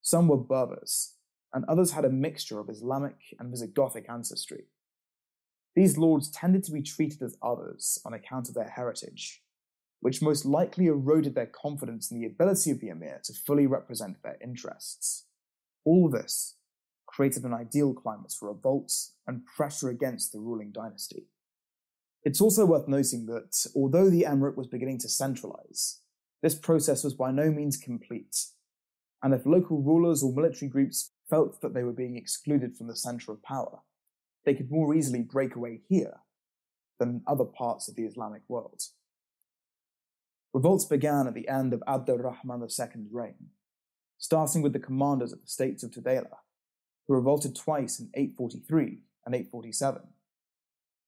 [0.00, 1.16] some were Berbers,
[1.52, 4.68] and others had a mixture of Islamic and Visigothic ancestry.
[5.76, 9.42] These lords tended to be treated as others on account of their heritage,
[10.00, 14.22] which most likely eroded their confidence in the ability of the emir to fully represent
[14.22, 15.26] their interests.
[15.84, 16.56] All this
[17.06, 21.28] created an ideal climate for revolts and pressure against the ruling dynasty.
[22.24, 26.00] It's also worth noting that although the emirate was beginning to centralize,
[26.42, 28.34] this process was by no means complete
[29.22, 32.96] and if local rulers or military groups felt that they were being excluded from the
[32.96, 33.80] center of power,
[34.46, 36.20] they could more easily break away here
[36.98, 38.80] than other parts of the Islamic world.
[40.54, 42.80] Revolts began at the end of Abd al-Rahman II's
[43.12, 43.50] reign,
[44.16, 46.38] starting with the commanders of the states of Tudela,
[47.06, 50.02] who revolted twice in 843 and 847.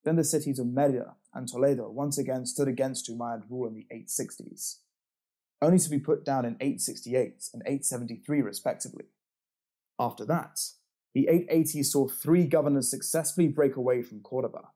[0.04, 3.86] Then the cities of Merida and Toledo once again stood against Umayyad rule in the
[3.92, 4.80] 860s,
[5.62, 9.06] only to be put down in 868 and 873 respectively.
[9.98, 10.60] After that,
[11.14, 14.68] the 880s saw three governors successfully break away from Cordoba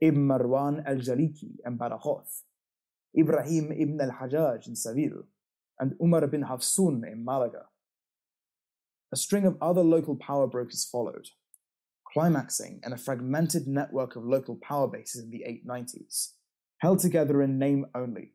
[0.00, 2.42] Ibn Marwan al Jaliki in Badajoz,
[3.18, 5.24] Ibrahim ibn al Hajjaj in Seville,
[5.80, 7.66] and Umar bin Hafsun in Malaga.
[9.12, 11.28] A string of other local power brokers followed,
[12.12, 16.34] climaxing in a fragmented network of local power bases in the 890s,
[16.78, 18.34] held together in name only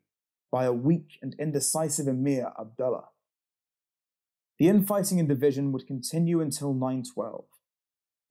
[0.52, 3.08] by a weak and indecisive emir Abdullah.
[4.58, 7.44] The infighting and division would continue until 912,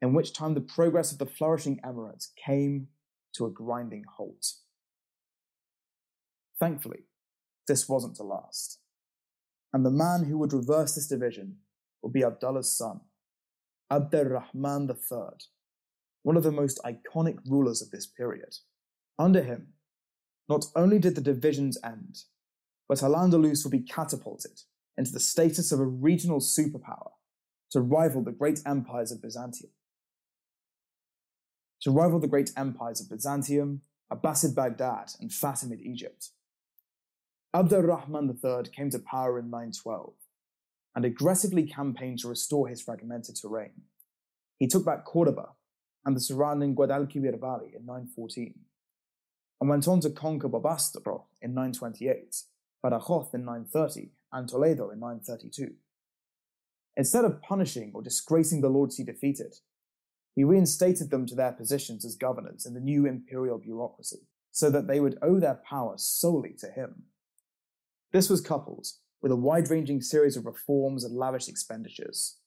[0.01, 2.87] in which time the progress of the flourishing emirates came
[3.33, 4.53] to a grinding halt.
[6.59, 7.01] Thankfully,
[7.67, 8.79] this wasn't to last,
[9.73, 11.57] and the man who would reverse this division
[12.01, 13.01] would be Abdullah's son,
[13.89, 15.17] Abd al-Rahman III,
[16.21, 18.55] one of the most iconic rulers of this period.
[19.19, 19.73] Under him,
[20.47, 22.19] not only did the divisions end,
[22.87, 24.61] but Al-Andalus would be catapulted
[24.97, 27.11] into the status of a regional superpower
[27.71, 29.71] to rival the great empires of Byzantium.
[31.81, 36.29] To rival the great empires of Byzantium, Abbasid Baghdad, and Fatimid Egypt.
[37.53, 40.13] Abd al-Rahman III came to power in 912
[40.95, 43.83] and aggressively campaigned to restore his fragmented terrain.
[44.59, 45.49] He took back Cordoba
[46.05, 48.53] and the surrounding Guadalquivir Valley in 914,
[49.61, 52.35] and went on to conquer Bobastro in 928,
[52.83, 55.75] Badajoz in 930, and Toledo in 932.
[56.97, 59.55] Instead of punishing or disgracing the lords he defeated,
[60.35, 64.87] he reinstated them to their positions as governors in the new imperial bureaucracy, so that
[64.87, 67.03] they would owe their power solely to him.
[68.11, 68.87] This was coupled
[69.21, 72.37] with a wide ranging series of reforms and lavish expenditures,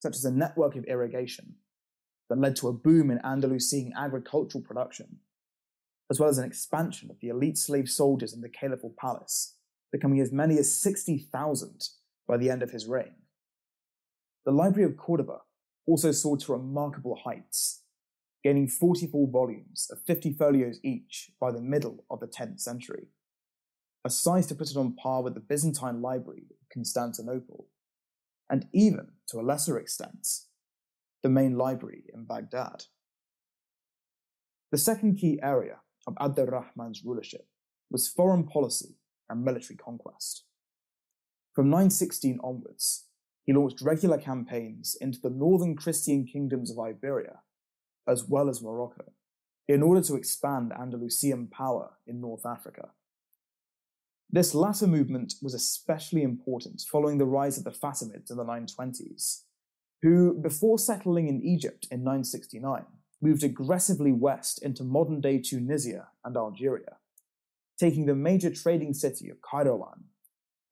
[0.00, 1.54] such as a network of irrigation
[2.28, 5.18] that led to a boom in Andalusian agricultural production,
[6.10, 9.56] as well as an expansion of the elite slave soldiers in the caliphal palace,
[9.92, 11.88] becoming as many as 60,000
[12.26, 13.14] by the end of his reign.
[14.44, 15.42] The Library of Cordoba
[15.86, 17.82] also soared to remarkable heights,
[18.42, 23.08] gaining 44 volumes of 50 folios each by the middle of the 10th century
[24.04, 27.68] a size to put it on par with the Byzantine Library of Constantinople,
[28.50, 30.26] and even, to a lesser extent,
[31.22, 32.84] the main library in Baghdad.
[34.72, 37.46] The second key area of Abd al-Rahman's rulership
[37.90, 38.96] was foreign policy
[39.28, 40.44] and military conquest.
[41.54, 43.04] From 916 onwards,
[43.44, 47.40] he launched regular campaigns into the northern Christian kingdoms of Iberia,
[48.08, 49.12] as well as Morocco,
[49.68, 52.90] in order to expand Andalusian power in North Africa.
[54.30, 59.42] This latter movement was especially important following the rise of the Fatimids in the 920s,
[60.00, 62.84] who, before settling in Egypt in 969,
[63.20, 66.96] moved aggressively west into modern day Tunisia and Algeria,
[67.82, 70.02] taking the major trading city of Kairouan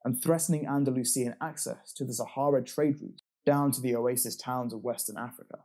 [0.05, 4.81] and threatening Andalusian access to the Sahara trade route down to the oasis towns of
[4.81, 5.59] Western Africa.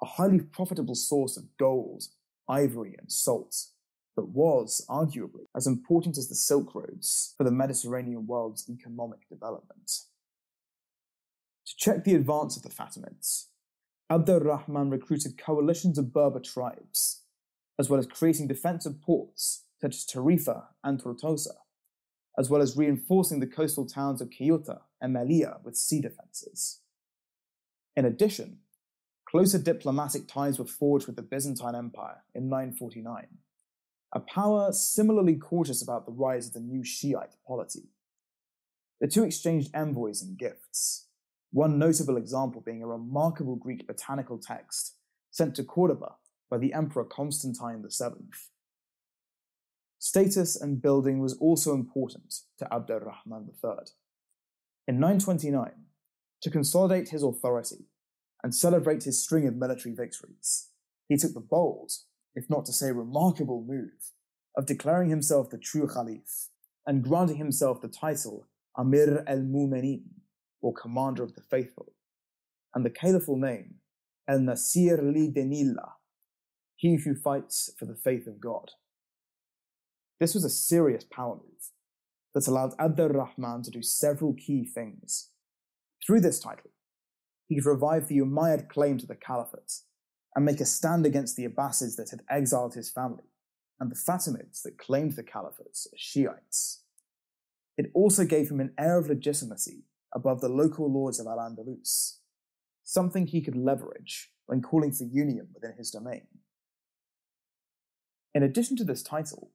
[0.00, 2.04] A highly profitable source of gold,
[2.48, 3.56] ivory, and salt
[4.16, 9.90] that was arguably as important as the Silk Roads for the Mediterranean world's economic development.
[11.66, 13.46] To check the advance of the Fatimids,
[14.08, 17.24] Abd al-Rahman recruited coalitions of Berber tribes,
[17.76, 21.52] as well as creating defensive ports such as Tarifa and Tortosa,
[22.38, 26.80] as well as reinforcing the coastal towns of Ceuta and Melilla with sea defenses.
[27.94, 28.60] In addition,
[29.28, 33.26] closer diplomatic ties were forged with the Byzantine Empire in 949
[34.16, 37.90] a power similarly cautious about the rise of the new Shiite polity.
[39.00, 41.08] The two exchanged envoys and gifts,
[41.50, 44.94] one notable example being a remarkable Greek botanical text
[45.32, 46.14] sent to Cordoba
[46.48, 48.53] by the Emperor Constantine VII.
[50.04, 53.86] Status and building was also important to Abd al-Rahman III.
[54.86, 55.70] In 929,
[56.42, 57.86] to consolidate his authority
[58.42, 60.68] and celebrate his string of military victories,
[61.08, 61.90] he took the bold
[62.34, 64.12] if not to say remarkable move,
[64.54, 66.50] of declaring himself the true Caliph
[66.86, 68.46] and granting himself the title
[68.76, 70.04] Amir al Mu'minin,
[70.60, 71.94] or Commander of the Faithful,
[72.74, 73.76] and the caliphal name
[74.28, 75.92] Al Nasir li Dinillah,
[76.76, 78.72] he who fights for the faith of God.
[80.20, 81.70] This was a serious power move
[82.34, 85.30] that allowed Abd al-Rahman to do several key things.
[86.04, 86.70] Through this title,
[87.46, 89.80] he could revive the Umayyad claim to the caliphate
[90.34, 93.24] and make a stand against the Abbasids that had exiled his family
[93.78, 96.80] and the Fatimids that claimed the caliphate as Shiites.
[97.76, 99.84] It also gave him an air of legitimacy
[100.14, 102.18] above the local lords of Al Andalus,
[102.84, 106.26] something he could leverage when calling for union within his domain.
[108.34, 109.50] In addition to this title,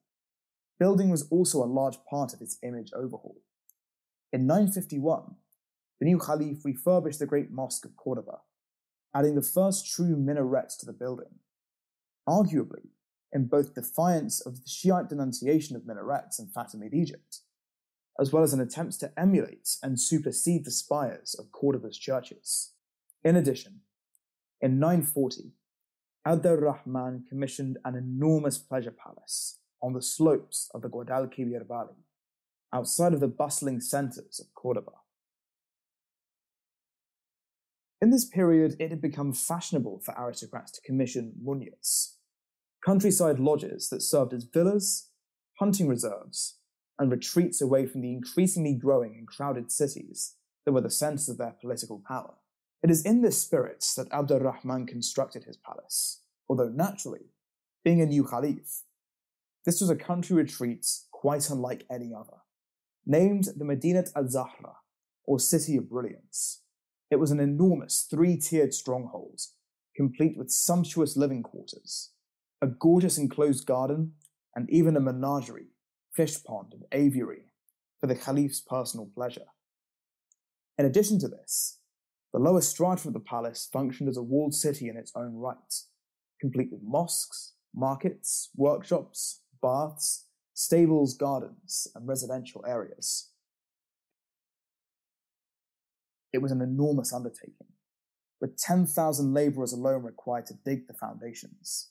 [0.80, 3.36] building was also a large part of its image overhaul.
[4.32, 5.36] In 951,
[6.00, 8.38] the new Caliph refurbished the great mosque of Cordoba,
[9.14, 11.38] adding the first true minarets to the building.
[12.26, 12.88] Arguably,
[13.32, 17.40] in both defiance of the Shiite denunciation of minarets in Fatimid Egypt,
[18.18, 22.72] as well as an attempt to emulate and supersede the spires of Cordoba's churches.
[23.22, 23.80] In addition,
[24.60, 25.52] in 940,
[26.24, 32.04] Abd-ar-Rahman commissioned an enormous pleasure palace on the slopes of the Guadalquivir Valley,
[32.72, 34.92] outside of the bustling centers of Cordoba.
[38.00, 42.14] In this period, it had become fashionable for aristocrats to commission munyas,
[42.84, 45.10] countryside lodges that served as villas,
[45.58, 46.58] hunting reserves,
[46.98, 51.38] and retreats away from the increasingly growing and crowded cities that were the centers of
[51.38, 52.34] their political power.
[52.82, 57.32] It is in this spirit that Abd al-Rahman constructed his palace, although naturally,
[57.84, 58.82] being a new caliph,
[59.66, 62.38] this was a country retreat quite unlike any other.
[63.06, 64.76] Named the Medinat al-Zahra,
[65.24, 66.62] or City of Brilliance,
[67.10, 69.40] it was an enormous three-tiered stronghold,
[69.96, 72.12] complete with sumptuous living quarters,
[72.62, 74.12] a gorgeous enclosed garden,
[74.54, 75.74] and even a menagerie,
[76.14, 77.52] fish pond, and aviary
[78.00, 79.46] for the Caliph's personal pleasure.
[80.78, 81.80] In addition to this,
[82.32, 85.74] the lower strata of the palace functioned as a walled city in its own right,
[86.40, 93.30] complete with mosques, markets, workshops, baths, stables, gardens, and residential areas.
[96.32, 97.66] It was an enormous undertaking,
[98.40, 101.90] with 10,000 laborers alone required to dig the foundations.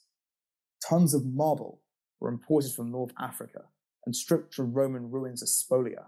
[0.88, 1.82] Tons of marble
[2.20, 3.64] were imported from North Africa
[4.06, 6.06] and stripped from Roman ruins as spolia,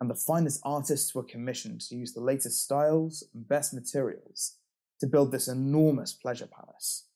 [0.00, 4.56] and the finest artists were commissioned to use the latest styles and best materials
[5.00, 7.06] to build this enormous pleasure palace.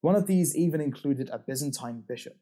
[0.00, 2.36] One of these even included a Byzantine bishop,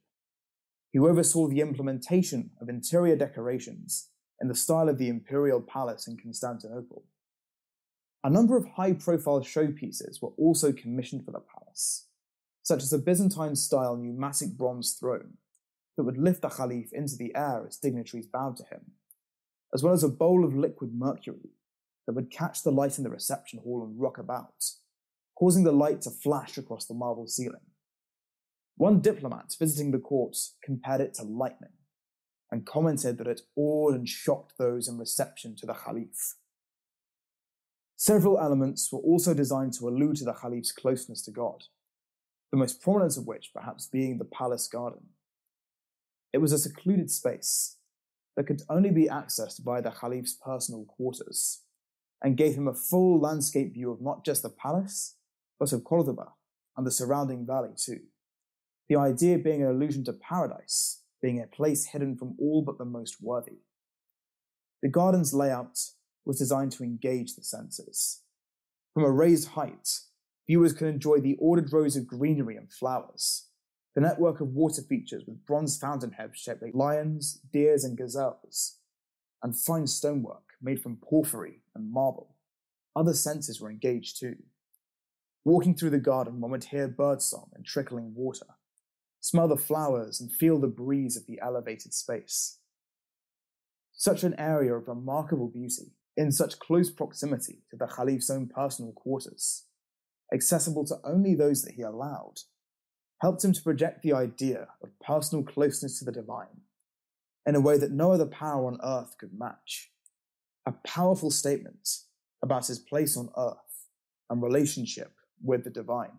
[0.93, 4.09] who oversaw the implementation of interior decorations
[4.41, 7.05] in the style of the imperial palace in Constantinople.
[8.24, 12.09] A number of high profile showpieces were also commissioned for the palace,
[12.62, 15.34] such as a Byzantine style pneumatic bronze throne
[15.97, 18.93] that would lift the Caliph into the air as dignitaries bowed to him,
[19.72, 21.51] as well as a bowl of liquid mercury
[22.07, 24.64] that would catch the light in the reception hall and rock about,
[25.38, 27.61] causing the light to flash across the marble ceiling.
[28.80, 31.74] One diplomat visiting the courts compared it to lightning
[32.50, 36.36] and commented that it awed and shocked those in reception to the Caliph.
[37.96, 41.64] Several elements were also designed to allude to the Caliph's closeness to God,
[42.50, 45.08] the most prominent of which perhaps being the palace garden.
[46.32, 47.76] It was a secluded space
[48.34, 51.64] that could only be accessed by the Caliph's personal quarters
[52.22, 55.16] and gave him a full landscape view of not just the palace,
[55.58, 56.28] but of Cordoba
[56.78, 58.00] and the surrounding valley too.
[58.91, 62.84] The idea being an allusion to paradise, being a place hidden from all but the
[62.84, 63.61] most worthy.
[64.82, 65.78] The garden's layout
[66.24, 68.22] was designed to engage the senses.
[68.93, 70.01] From a raised height,
[70.49, 73.47] viewers could enjoy the ordered rows of greenery and flowers,
[73.95, 78.78] the network of water features with bronze fountainheads shaped like lions, deers, and gazelles,
[79.41, 82.34] and fine stonework made from porphyry and marble.
[82.97, 84.36] Other senses were engaged too.
[85.45, 88.47] Walking through the garden, one would hear birdsong and trickling water,
[89.20, 92.58] smell the flowers, and feel the breeze of the elevated space.
[93.92, 98.92] Such an area of remarkable beauty, in such close proximity to the Caliph's own personal
[98.92, 99.64] quarters,
[100.32, 102.40] accessible to only those that he allowed,
[103.20, 106.62] helped him to project the idea of personal closeness to the divine
[107.46, 109.92] in a way that no other power on earth could match.
[110.66, 111.88] A powerful statement
[112.42, 113.56] about his place on earth
[114.28, 115.12] and relationship
[115.42, 116.18] with the divine.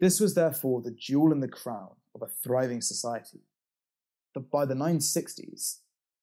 [0.00, 3.40] This was therefore the jewel in the crown of a thriving society
[4.34, 5.78] that by the 960s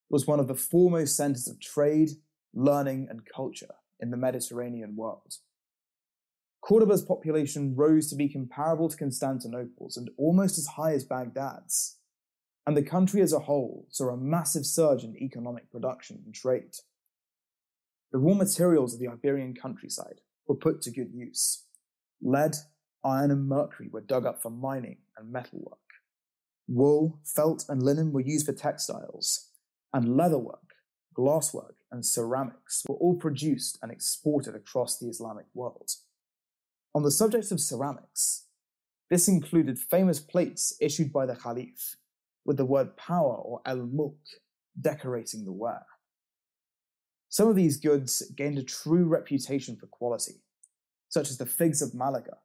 [0.10, 2.10] was one of the foremost centers of trade,
[2.54, 5.36] learning, and culture in the Mediterranean world.
[6.62, 11.98] Cordoba's population rose to be comparable to Constantinople's and almost as high as Baghdad's,
[12.66, 16.74] and the country as a whole saw a massive surge in economic production and trade.
[18.12, 21.66] The raw materials of the Iberian countryside were put to good use.
[22.22, 22.56] Lead,
[23.06, 25.78] iron, and mercury were dug up for mining and metalwork.
[26.68, 29.50] Wool, felt, and linen were used for textiles,
[29.94, 30.74] and leatherwork,
[31.16, 35.92] glasswork, and ceramics were all produced and exported across the Islamic world.
[36.96, 38.48] On the subject of ceramics,
[39.10, 41.98] this included famous plates issued by the Caliph
[42.44, 44.18] with the word power or al mulk
[44.80, 45.86] decorating the ware.
[47.30, 50.42] Some of these goods gained a true reputation for quality,
[51.10, 52.38] such as the figs of Malaga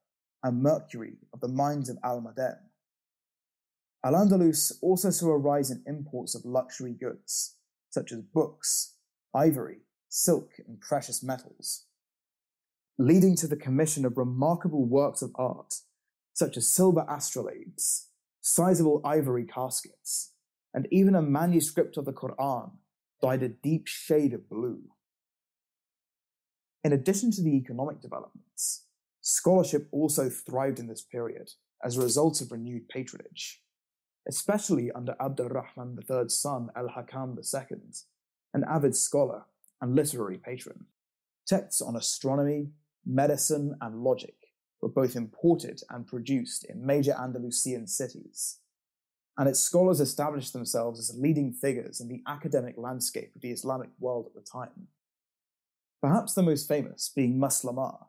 [0.43, 2.57] and mercury of the mines of Almaden.
[4.03, 7.57] Al Andalus also saw a rise in imports of luxury goods,
[7.91, 8.97] such as books,
[9.35, 11.85] ivory, silk, and precious metals,
[12.99, 15.75] leading to the commission of remarkable works of art,
[16.33, 18.07] such as silver astrolabes,
[18.41, 20.33] sizable ivory caskets,
[20.73, 22.73] and even a manuscript of the Quran
[23.21, 24.81] dyed a deep shade of blue.
[26.83, 28.87] In addition to the economic developments,
[29.21, 31.51] scholarship also thrived in this period
[31.85, 33.63] as a result of renewed patronage,
[34.29, 37.79] especially under Abd al-Rahman III's son Al-Hakam II,
[38.55, 39.45] an avid scholar
[39.81, 40.87] and literary patron.
[41.47, 42.69] Texts on astronomy,
[43.05, 44.35] medicine, and logic
[44.81, 48.59] were both imported and produced in major Andalusian cities,
[49.37, 53.91] and its scholars established themselves as leading figures in the academic landscape of the Islamic
[53.99, 54.89] world at the time.
[56.03, 58.07] Perhaps the most famous being Maslamah,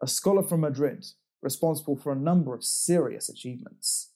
[0.00, 1.04] a scholar from Madrid
[1.42, 4.12] responsible for a number of serious achievements.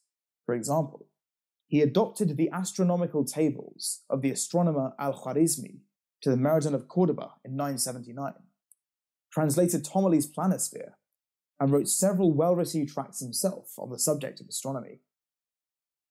[0.47, 1.09] For example,
[1.67, 5.81] he adopted the astronomical tables of the astronomer Al Khwarizmi
[6.21, 8.35] to the Meridian of Cordoba in 979,
[9.33, 10.93] translated Ptolemy's planisphere,
[11.59, 15.01] and wrote several well received tracts himself on the subject of astronomy.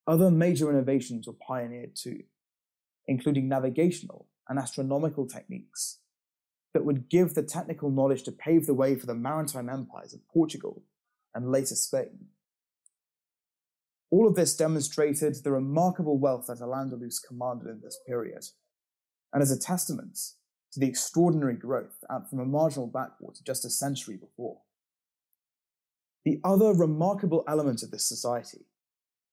[0.07, 2.24] Other major innovations were pioneered too,
[3.05, 5.99] including navigational and astronomical techniques
[6.74, 10.28] that would give the technical knowledge to pave the way for the maritime empires of
[10.28, 10.84] Portugal
[11.34, 12.28] and later Spain.
[14.09, 18.45] All of this demonstrated the remarkable wealth that Al-Andalus commanded in this period,
[19.34, 20.17] and is a testament
[20.74, 24.59] to the extraordinary growth out from a marginal backwater just a century before.
[26.26, 28.65] The other remarkable element of this society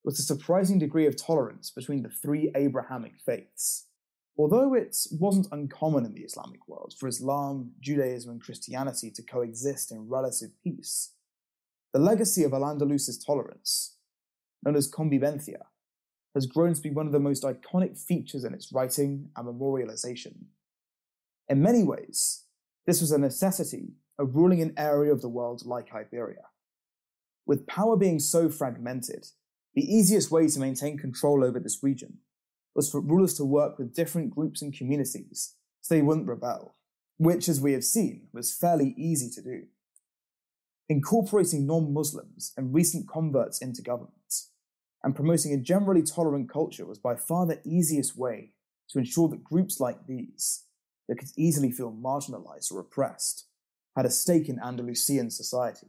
[0.04, 3.87] was the surprising degree of tolerance between the three Abrahamic faiths.
[4.38, 9.90] Although it wasn't uncommon in the Islamic world for Islam, Judaism, and Christianity to coexist
[9.90, 11.14] in relative peace,
[11.92, 13.96] the legacy of Al Andalus's tolerance,
[14.62, 15.62] known as convivencia,
[16.34, 20.34] has grown to be one of the most iconic features in its writing and memorialization.
[21.48, 22.44] In many ways,
[22.86, 26.44] this was a necessity of ruling an area of the world like Iberia.
[27.44, 29.26] With power being so fragmented,
[29.74, 32.18] the easiest way to maintain control over this region
[32.78, 36.76] was for rulers to work with different groups and communities so they wouldn't rebel,
[37.16, 39.64] which, as we have seen, was fairly easy to do.
[40.88, 44.12] Incorporating non Muslims and recent converts into government
[45.02, 48.52] and promoting a generally tolerant culture was by far the easiest way
[48.90, 50.62] to ensure that groups like these,
[51.08, 53.46] that could easily feel marginalized or oppressed,
[53.96, 55.88] had a stake in Andalusian society.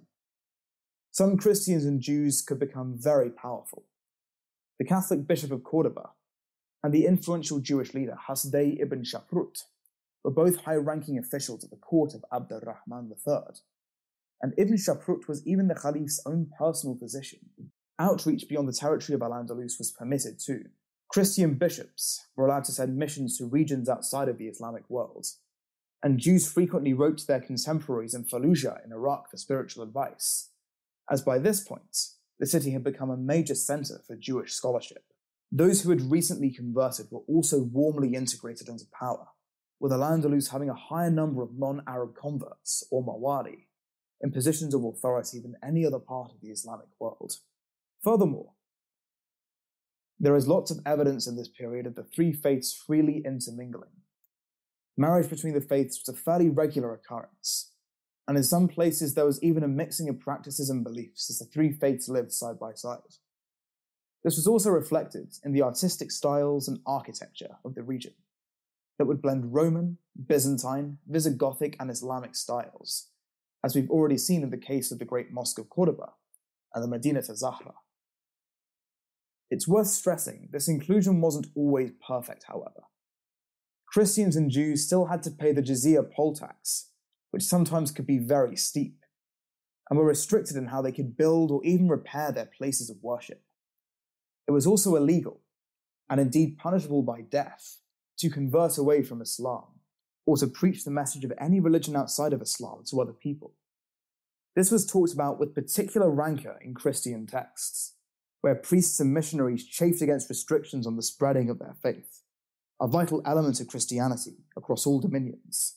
[1.11, 3.83] Some Christians and Jews could become very powerful.
[4.79, 6.13] The Catholic Bishop of Cordoba
[6.83, 9.63] and the influential Jewish leader Hasdai ibn Shaprut
[10.23, 13.55] were both high ranking officials at the court of Abd al-Rahman III,
[14.41, 17.39] and Ibn Shaprut was even the Caliph's own personal physician.
[17.97, 20.65] Outreach beyond the territory of Al-Andalus was permitted too.
[21.09, 25.25] Christian bishops were allowed to send missions to regions outside of the Islamic world,
[26.01, 30.51] and Jews frequently wrote to their contemporaries in Fallujah in Iraq for spiritual advice,
[31.09, 35.03] as by this point, the city had become a major center for Jewish scholarship.
[35.51, 39.27] Those who had recently converted were also warmly integrated into power,
[39.79, 43.65] with Al-Andalus having a higher number of non-Arab converts, or Mawali,
[44.21, 47.33] in positions of authority than any other part of the Islamic world.
[48.03, 48.53] Furthermore,
[50.19, 53.89] there is lots of evidence in this period of the three faiths freely intermingling.
[54.97, 57.71] Marriage between the faiths was a fairly regular occurrence,
[58.27, 61.45] and in some places there was even a mixing of practices and beliefs as the
[61.45, 62.99] three faiths lived side by side.
[64.23, 68.13] This was also reflected in the artistic styles and architecture of the region
[68.97, 69.97] that would blend Roman,
[70.27, 73.07] Byzantine, Visigothic, and Islamic styles,
[73.63, 76.11] as we've already seen in the case of the Great Mosque of Cordoba
[76.73, 77.75] and the Medina Zahra.
[79.49, 82.83] It's worth stressing this inclusion wasn't always perfect, however.
[83.87, 86.91] Christians and Jews still had to pay the jizya poll tax,
[87.31, 88.99] which sometimes could be very steep,
[89.89, 93.41] and were restricted in how they could build or even repair their places of worship.
[94.49, 95.41] It was also illegal,
[96.09, 97.77] and indeed punishable by death,
[98.17, 99.81] to convert away from Islam
[100.25, 103.53] or to preach the message of any religion outside of Islam to other people.
[104.55, 107.93] This was talked about with particular rancor in Christian texts,
[108.41, 112.23] where priests and missionaries chafed against restrictions on the spreading of their faith,
[112.81, 115.75] a vital element of Christianity across all dominions.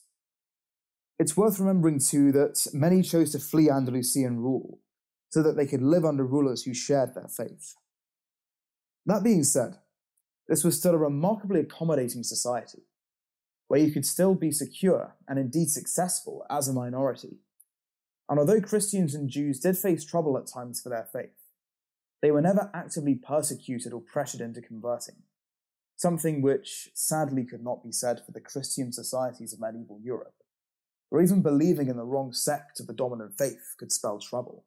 [1.19, 4.79] It's worth remembering too that many chose to flee Andalusian rule
[5.29, 7.75] so that they could live under rulers who shared their faith.
[9.05, 9.77] That being said,
[10.47, 12.83] this was still a remarkably accommodating society,
[13.67, 17.39] where you could still be secure and indeed successful as a minority.
[18.29, 21.35] And although Christians and Jews did face trouble at times for their faith,
[22.21, 25.23] they were never actively persecuted or pressured into converting,
[25.97, 30.35] something which sadly could not be said for the Christian societies of medieval Europe,
[31.09, 34.63] where even believing in the wrong sect of the dominant faith could spell trouble.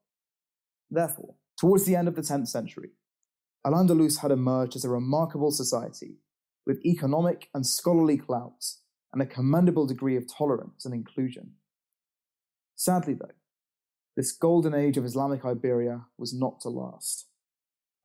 [0.90, 2.90] Therefore, towards the end of the 10th century,
[3.66, 6.20] Al Andalus had emerged as a remarkable society
[6.64, 8.64] with economic and scholarly clout
[9.12, 11.54] and a commendable degree of tolerance and inclusion.
[12.76, 13.34] Sadly, though,
[14.16, 17.26] this golden age of Islamic Iberia was not to last,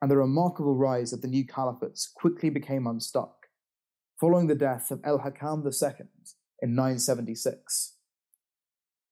[0.01, 3.45] and the remarkable rise of the new caliphates quickly became unstuck,
[4.20, 6.07] following the death of El Hakam II
[6.59, 7.97] in 976.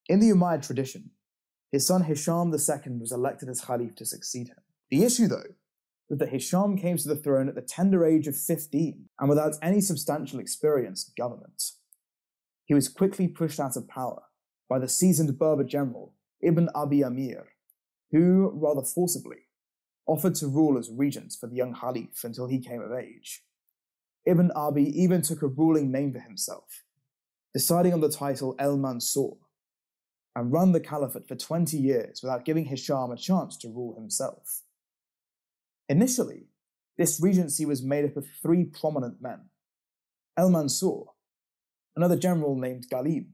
[0.08, 1.12] In the Umayyad tradition,
[1.72, 4.58] his son Hisham II was elected as Khalif to succeed him.
[4.90, 5.54] The issue, though,
[6.10, 9.80] that Hisham came to the throne at the tender age of 15 and without any
[9.80, 11.62] substantial experience of government.
[12.66, 14.24] He was quickly pushed out of power
[14.68, 17.48] by the seasoned Berber general Ibn Abi Amir,
[18.12, 19.48] who, rather forcibly,
[20.08, 23.44] offered to rule as regent for the young Khalif until he came of age.
[24.26, 26.84] Ibn Abi even took a ruling name for himself,
[27.54, 29.38] deciding on the title El Mansur,
[30.36, 34.64] and run the caliphate for 20 years without giving Hisham a chance to rule himself.
[35.90, 36.46] Initially,
[36.98, 39.50] this regency was made up of three prominent men
[40.38, 41.06] El Mansur,
[41.96, 43.34] another general named Ghalib,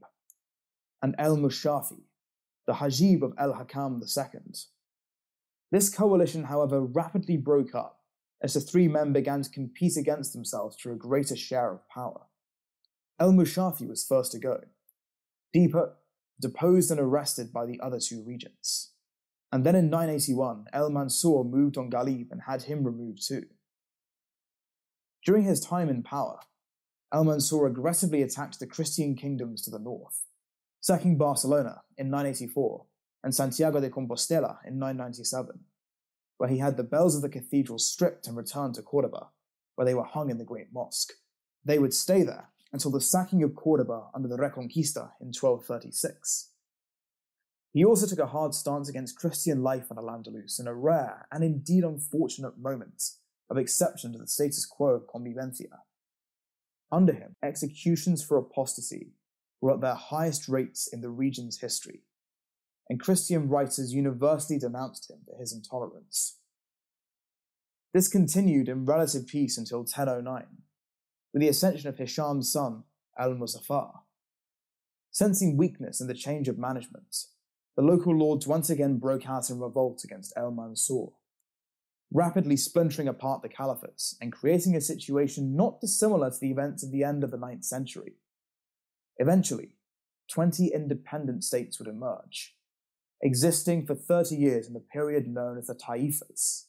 [1.02, 2.04] and El Mushafi,
[2.66, 4.52] the Hajib of El Hakam II.
[5.70, 8.00] This coalition, however, rapidly broke up
[8.40, 12.22] as the three men began to compete against themselves for a greater share of power.
[13.20, 14.60] El Mushafi was first to go,
[15.52, 15.96] Deeper,
[16.40, 18.92] deposed and arrested by the other two regents.
[19.56, 23.46] And then in 981, El Mansur moved on Ghalib and had him removed too.
[25.24, 26.40] During his time in power,
[27.10, 30.26] El Mansur aggressively attacked the Christian kingdoms to the north,
[30.82, 32.84] sacking Barcelona in 984
[33.24, 35.60] and Santiago de Compostela in 997,
[36.36, 39.28] where he had the bells of the cathedral stripped and returned to Cordoba,
[39.74, 41.14] where they were hung in the Great Mosque.
[41.64, 46.50] They would stay there until the sacking of Cordoba under the Reconquista in 1236.
[47.76, 51.44] He also took a hard stance against Christian life on Al-Andalus in a rare and
[51.44, 53.10] indeed unfortunate moment
[53.50, 55.80] of exception to the status quo of convivencia.
[56.90, 59.12] Under him, executions for apostasy
[59.60, 62.00] were at their highest rates in the region's history,
[62.88, 66.38] and Christian writers universally denounced him for his intolerance.
[67.92, 70.46] This continued in relative peace until 1009,
[71.34, 72.84] with the ascension of Hisham's son,
[73.18, 73.98] Al-Muzaffar.
[75.10, 77.26] Sensing weakness in the change of management,
[77.76, 81.12] the local lords once again broke out in revolt against El Mansur,
[82.10, 86.90] rapidly splintering apart the caliphates and creating a situation not dissimilar to the events of
[86.90, 88.14] the end of the ninth century.
[89.18, 89.72] Eventually,
[90.32, 92.56] 20 independent states would emerge,
[93.22, 96.64] existing for 30 years in the period known as the Taifas.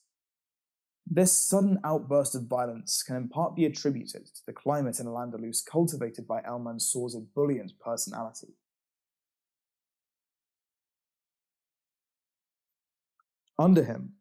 [1.09, 5.65] This sudden outburst of violence can in part be attributed to the climate in Al-Andalus
[5.65, 8.55] cultivated by El Mansur's ebullient personality.
[13.59, 14.13] Under him,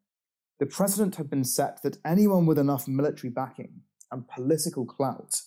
[0.59, 5.43] the precedent had been set that anyone with enough military backing and political clout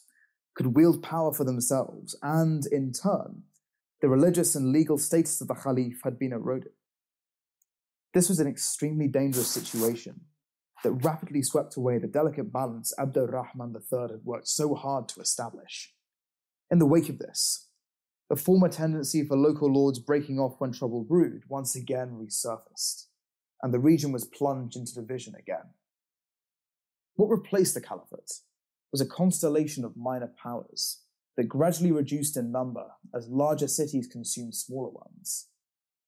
[0.54, 3.44] could wield power for themselves, and in turn,
[4.02, 6.74] the religious and legal status of the Khalif had been eroded.
[8.14, 10.22] This was an extremely dangerous situation
[10.84, 15.22] that rapidly swept away the delicate balance Abd Rahman III had worked so hard to
[15.22, 15.94] establish.
[16.70, 17.68] In the wake of this,
[18.30, 23.09] the former tendency for local lords breaking off when trouble brewed once again resurfaced
[23.62, 25.74] and the region was plunged into division again.
[27.16, 28.40] What replaced the caliphate
[28.92, 31.02] was a constellation of minor powers
[31.36, 35.48] that gradually reduced in number as larger cities consumed smaller ones,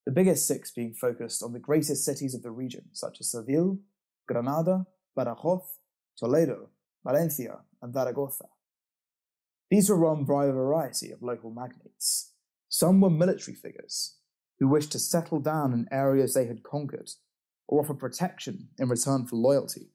[0.05, 3.79] the biggest six being focused on the greatest cities of the region, such as Seville,
[4.27, 4.85] Granada,
[5.17, 5.61] Badajoz,
[6.17, 6.69] Toledo,
[7.05, 8.45] Valencia, and Zaragoza.
[9.69, 12.33] These were run by a variety of local magnates.
[12.67, 14.17] Some were military figures
[14.59, 17.09] who wished to settle down in areas they had conquered
[17.71, 19.87] or offer protection in return for loyalty.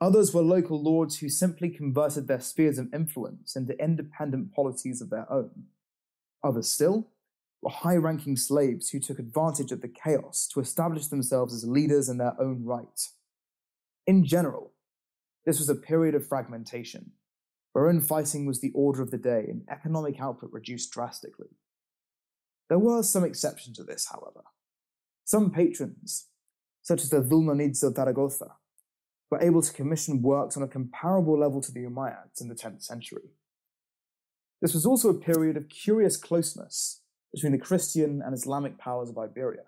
[0.00, 5.10] Others were local lords who simply converted their spheres of influence into independent polities of
[5.10, 5.64] their own.
[6.44, 7.08] Others still
[7.60, 12.08] were high ranking slaves who took advantage of the chaos to establish themselves as leaders
[12.08, 13.08] in their own right.
[14.06, 14.72] In general,
[15.44, 17.12] this was a period of fragmentation,
[17.72, 21.56] wherein fighting was the order of the day and economic output reduced drastically.
[22.68, 24.42] There were some exceptions to this, however.
[25.24, 26.26] Some patrons,
[26.86, 28.52] such as the Dhulmanids of Zaragoza,
[29.28, 32.84] were able to commission works on a comparable level to the Umayyads in the 10th
[32.84, 33.32] century.
[34.62, 37.00] This was also a period of curious closeness
[37.34, 39.64] between the Christian and Islamic powers of Iberia,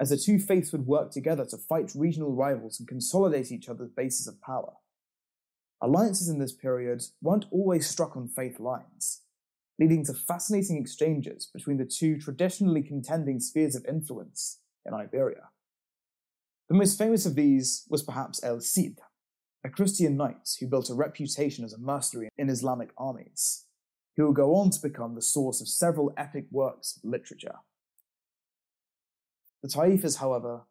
[0.00, 3.90] as the two faiths would work together to fight regional rivals and consolidate each other's
[3.90, 4.72] bases of power.
[5.80, 9.22] Alliances in this period weren't always struck on faith lines,
[9.78, 15.50] leading to fascinating exchanges between the two traditionally contending spheres of influence in Iberia.
[16.68, 18.98] The most famous of these was perhaps El Cid,
[19.62, 23.66] a Christian knight who built a reputation as a mercenary in Islamic armies,
[24.16, 27.56] who would go on to become the source of several epic works of literature.
[29.62, 30.62] The Taifas, however,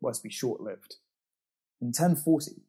[0.00, 0.96] were to be short lived.
[1.80, 2.62] In 1040,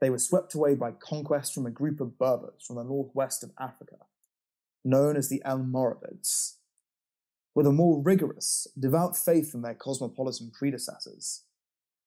[0.00, 3.52] they were swept away by conquest from a group of Berbers from the northwest of
[3.58, 3.96] Africa,
[4.84, 6.56] known as the Almoravids.
[7.54, 11.44] With a more rigorous, devout faith than their cosmopolitan predecessors,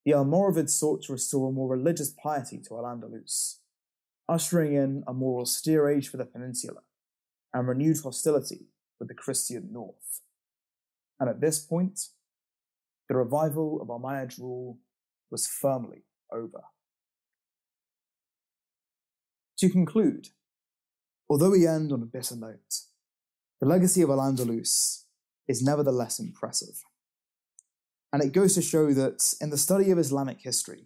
[0.05, 3.59] the Almoravids sought to restore a more religious piety to Al Andalus,
[4.27, 6.81] ushering in a more austere age for the peninsula
[7.53, 8.67] and renewed hostility
[8.99, 10.21] with the Christian north.
[11.19, 12.07] And at this point,
[13.07, 14.79] the revival of Umayyad rule
[15.29, 16.63] was firmly over.
[19.59, 20.29] To conclude,
[21.29, 22.81] although we end on a bitter note,
[23.61, 25.03] the legacy of Al Andalus
[25.47, 26.83] is nevertheless impressive.
[28.13, 30.85] And it goes to show that in the study of Islamic history,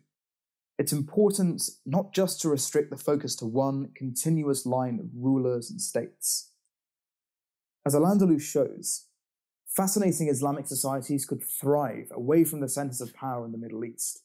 [0.80, 5.82] it's important not just to restrict the focus to one continuous line of rulers and
[5.82, 6.51] states.
[7.86, 9.07] As Al Andalus shows,
[9.67, 14.23] fascinating Islamic societies could thrive away from the centers of power in the Middle East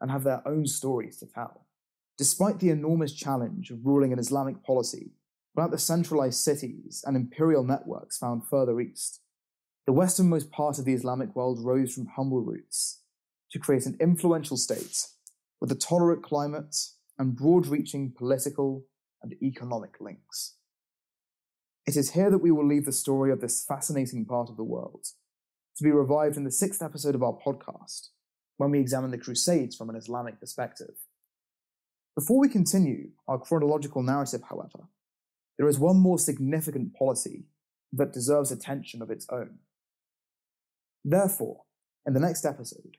[0.00, 1.66] and have their own stories to tell.
[2.18, 5.12] Despite the enormous challenge of ruling an Islamic policy
[5.54, 9.20] without the centralized cities and imperial networks found further east,
[9.86, 13.02] the westernmost part of the Islamic world rose from humble roots
[13.50, 15.06] to create an influential state
[15.60, 16.76] with a tolerant climate
[17.18, 18.84] and broad reaching political
[19.22, 20.56] and economic links.
[21.86, 24.64] It is here that we will leave the story of this fascinating part of the
[24.64, 25.06] world,
[25.76, 28.08] to be revived in the sixth episode of our podcast,
[28.58, 30.94] when we examine the Crusades from an Islamic perspective.
[32.14, 34.88] Before we continue our chronological narrative, however,
[35.58, 37.46] there is one more significant policy
[37.92, 39.58] that deserves attention of its own.
[41.04, 41.62] Therefore,
[42.06, 42.96] in the next episode,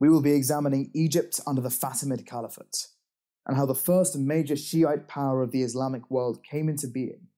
[0.00, 2.88] we will be examining Egypt under the Fatimid Caliphate
[3.46, 7.28] and how the first major Shiite power of the Islamic world came into being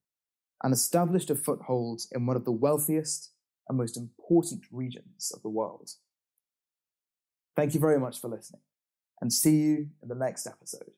[0.63, 3.33] and established a foothold in one of the wealthiest
[3.69, 5.91] and most important regions of the world.
[7.57, 8.63] Thank you very much for listening,
[9.21, 10.91] and see you in the next episode.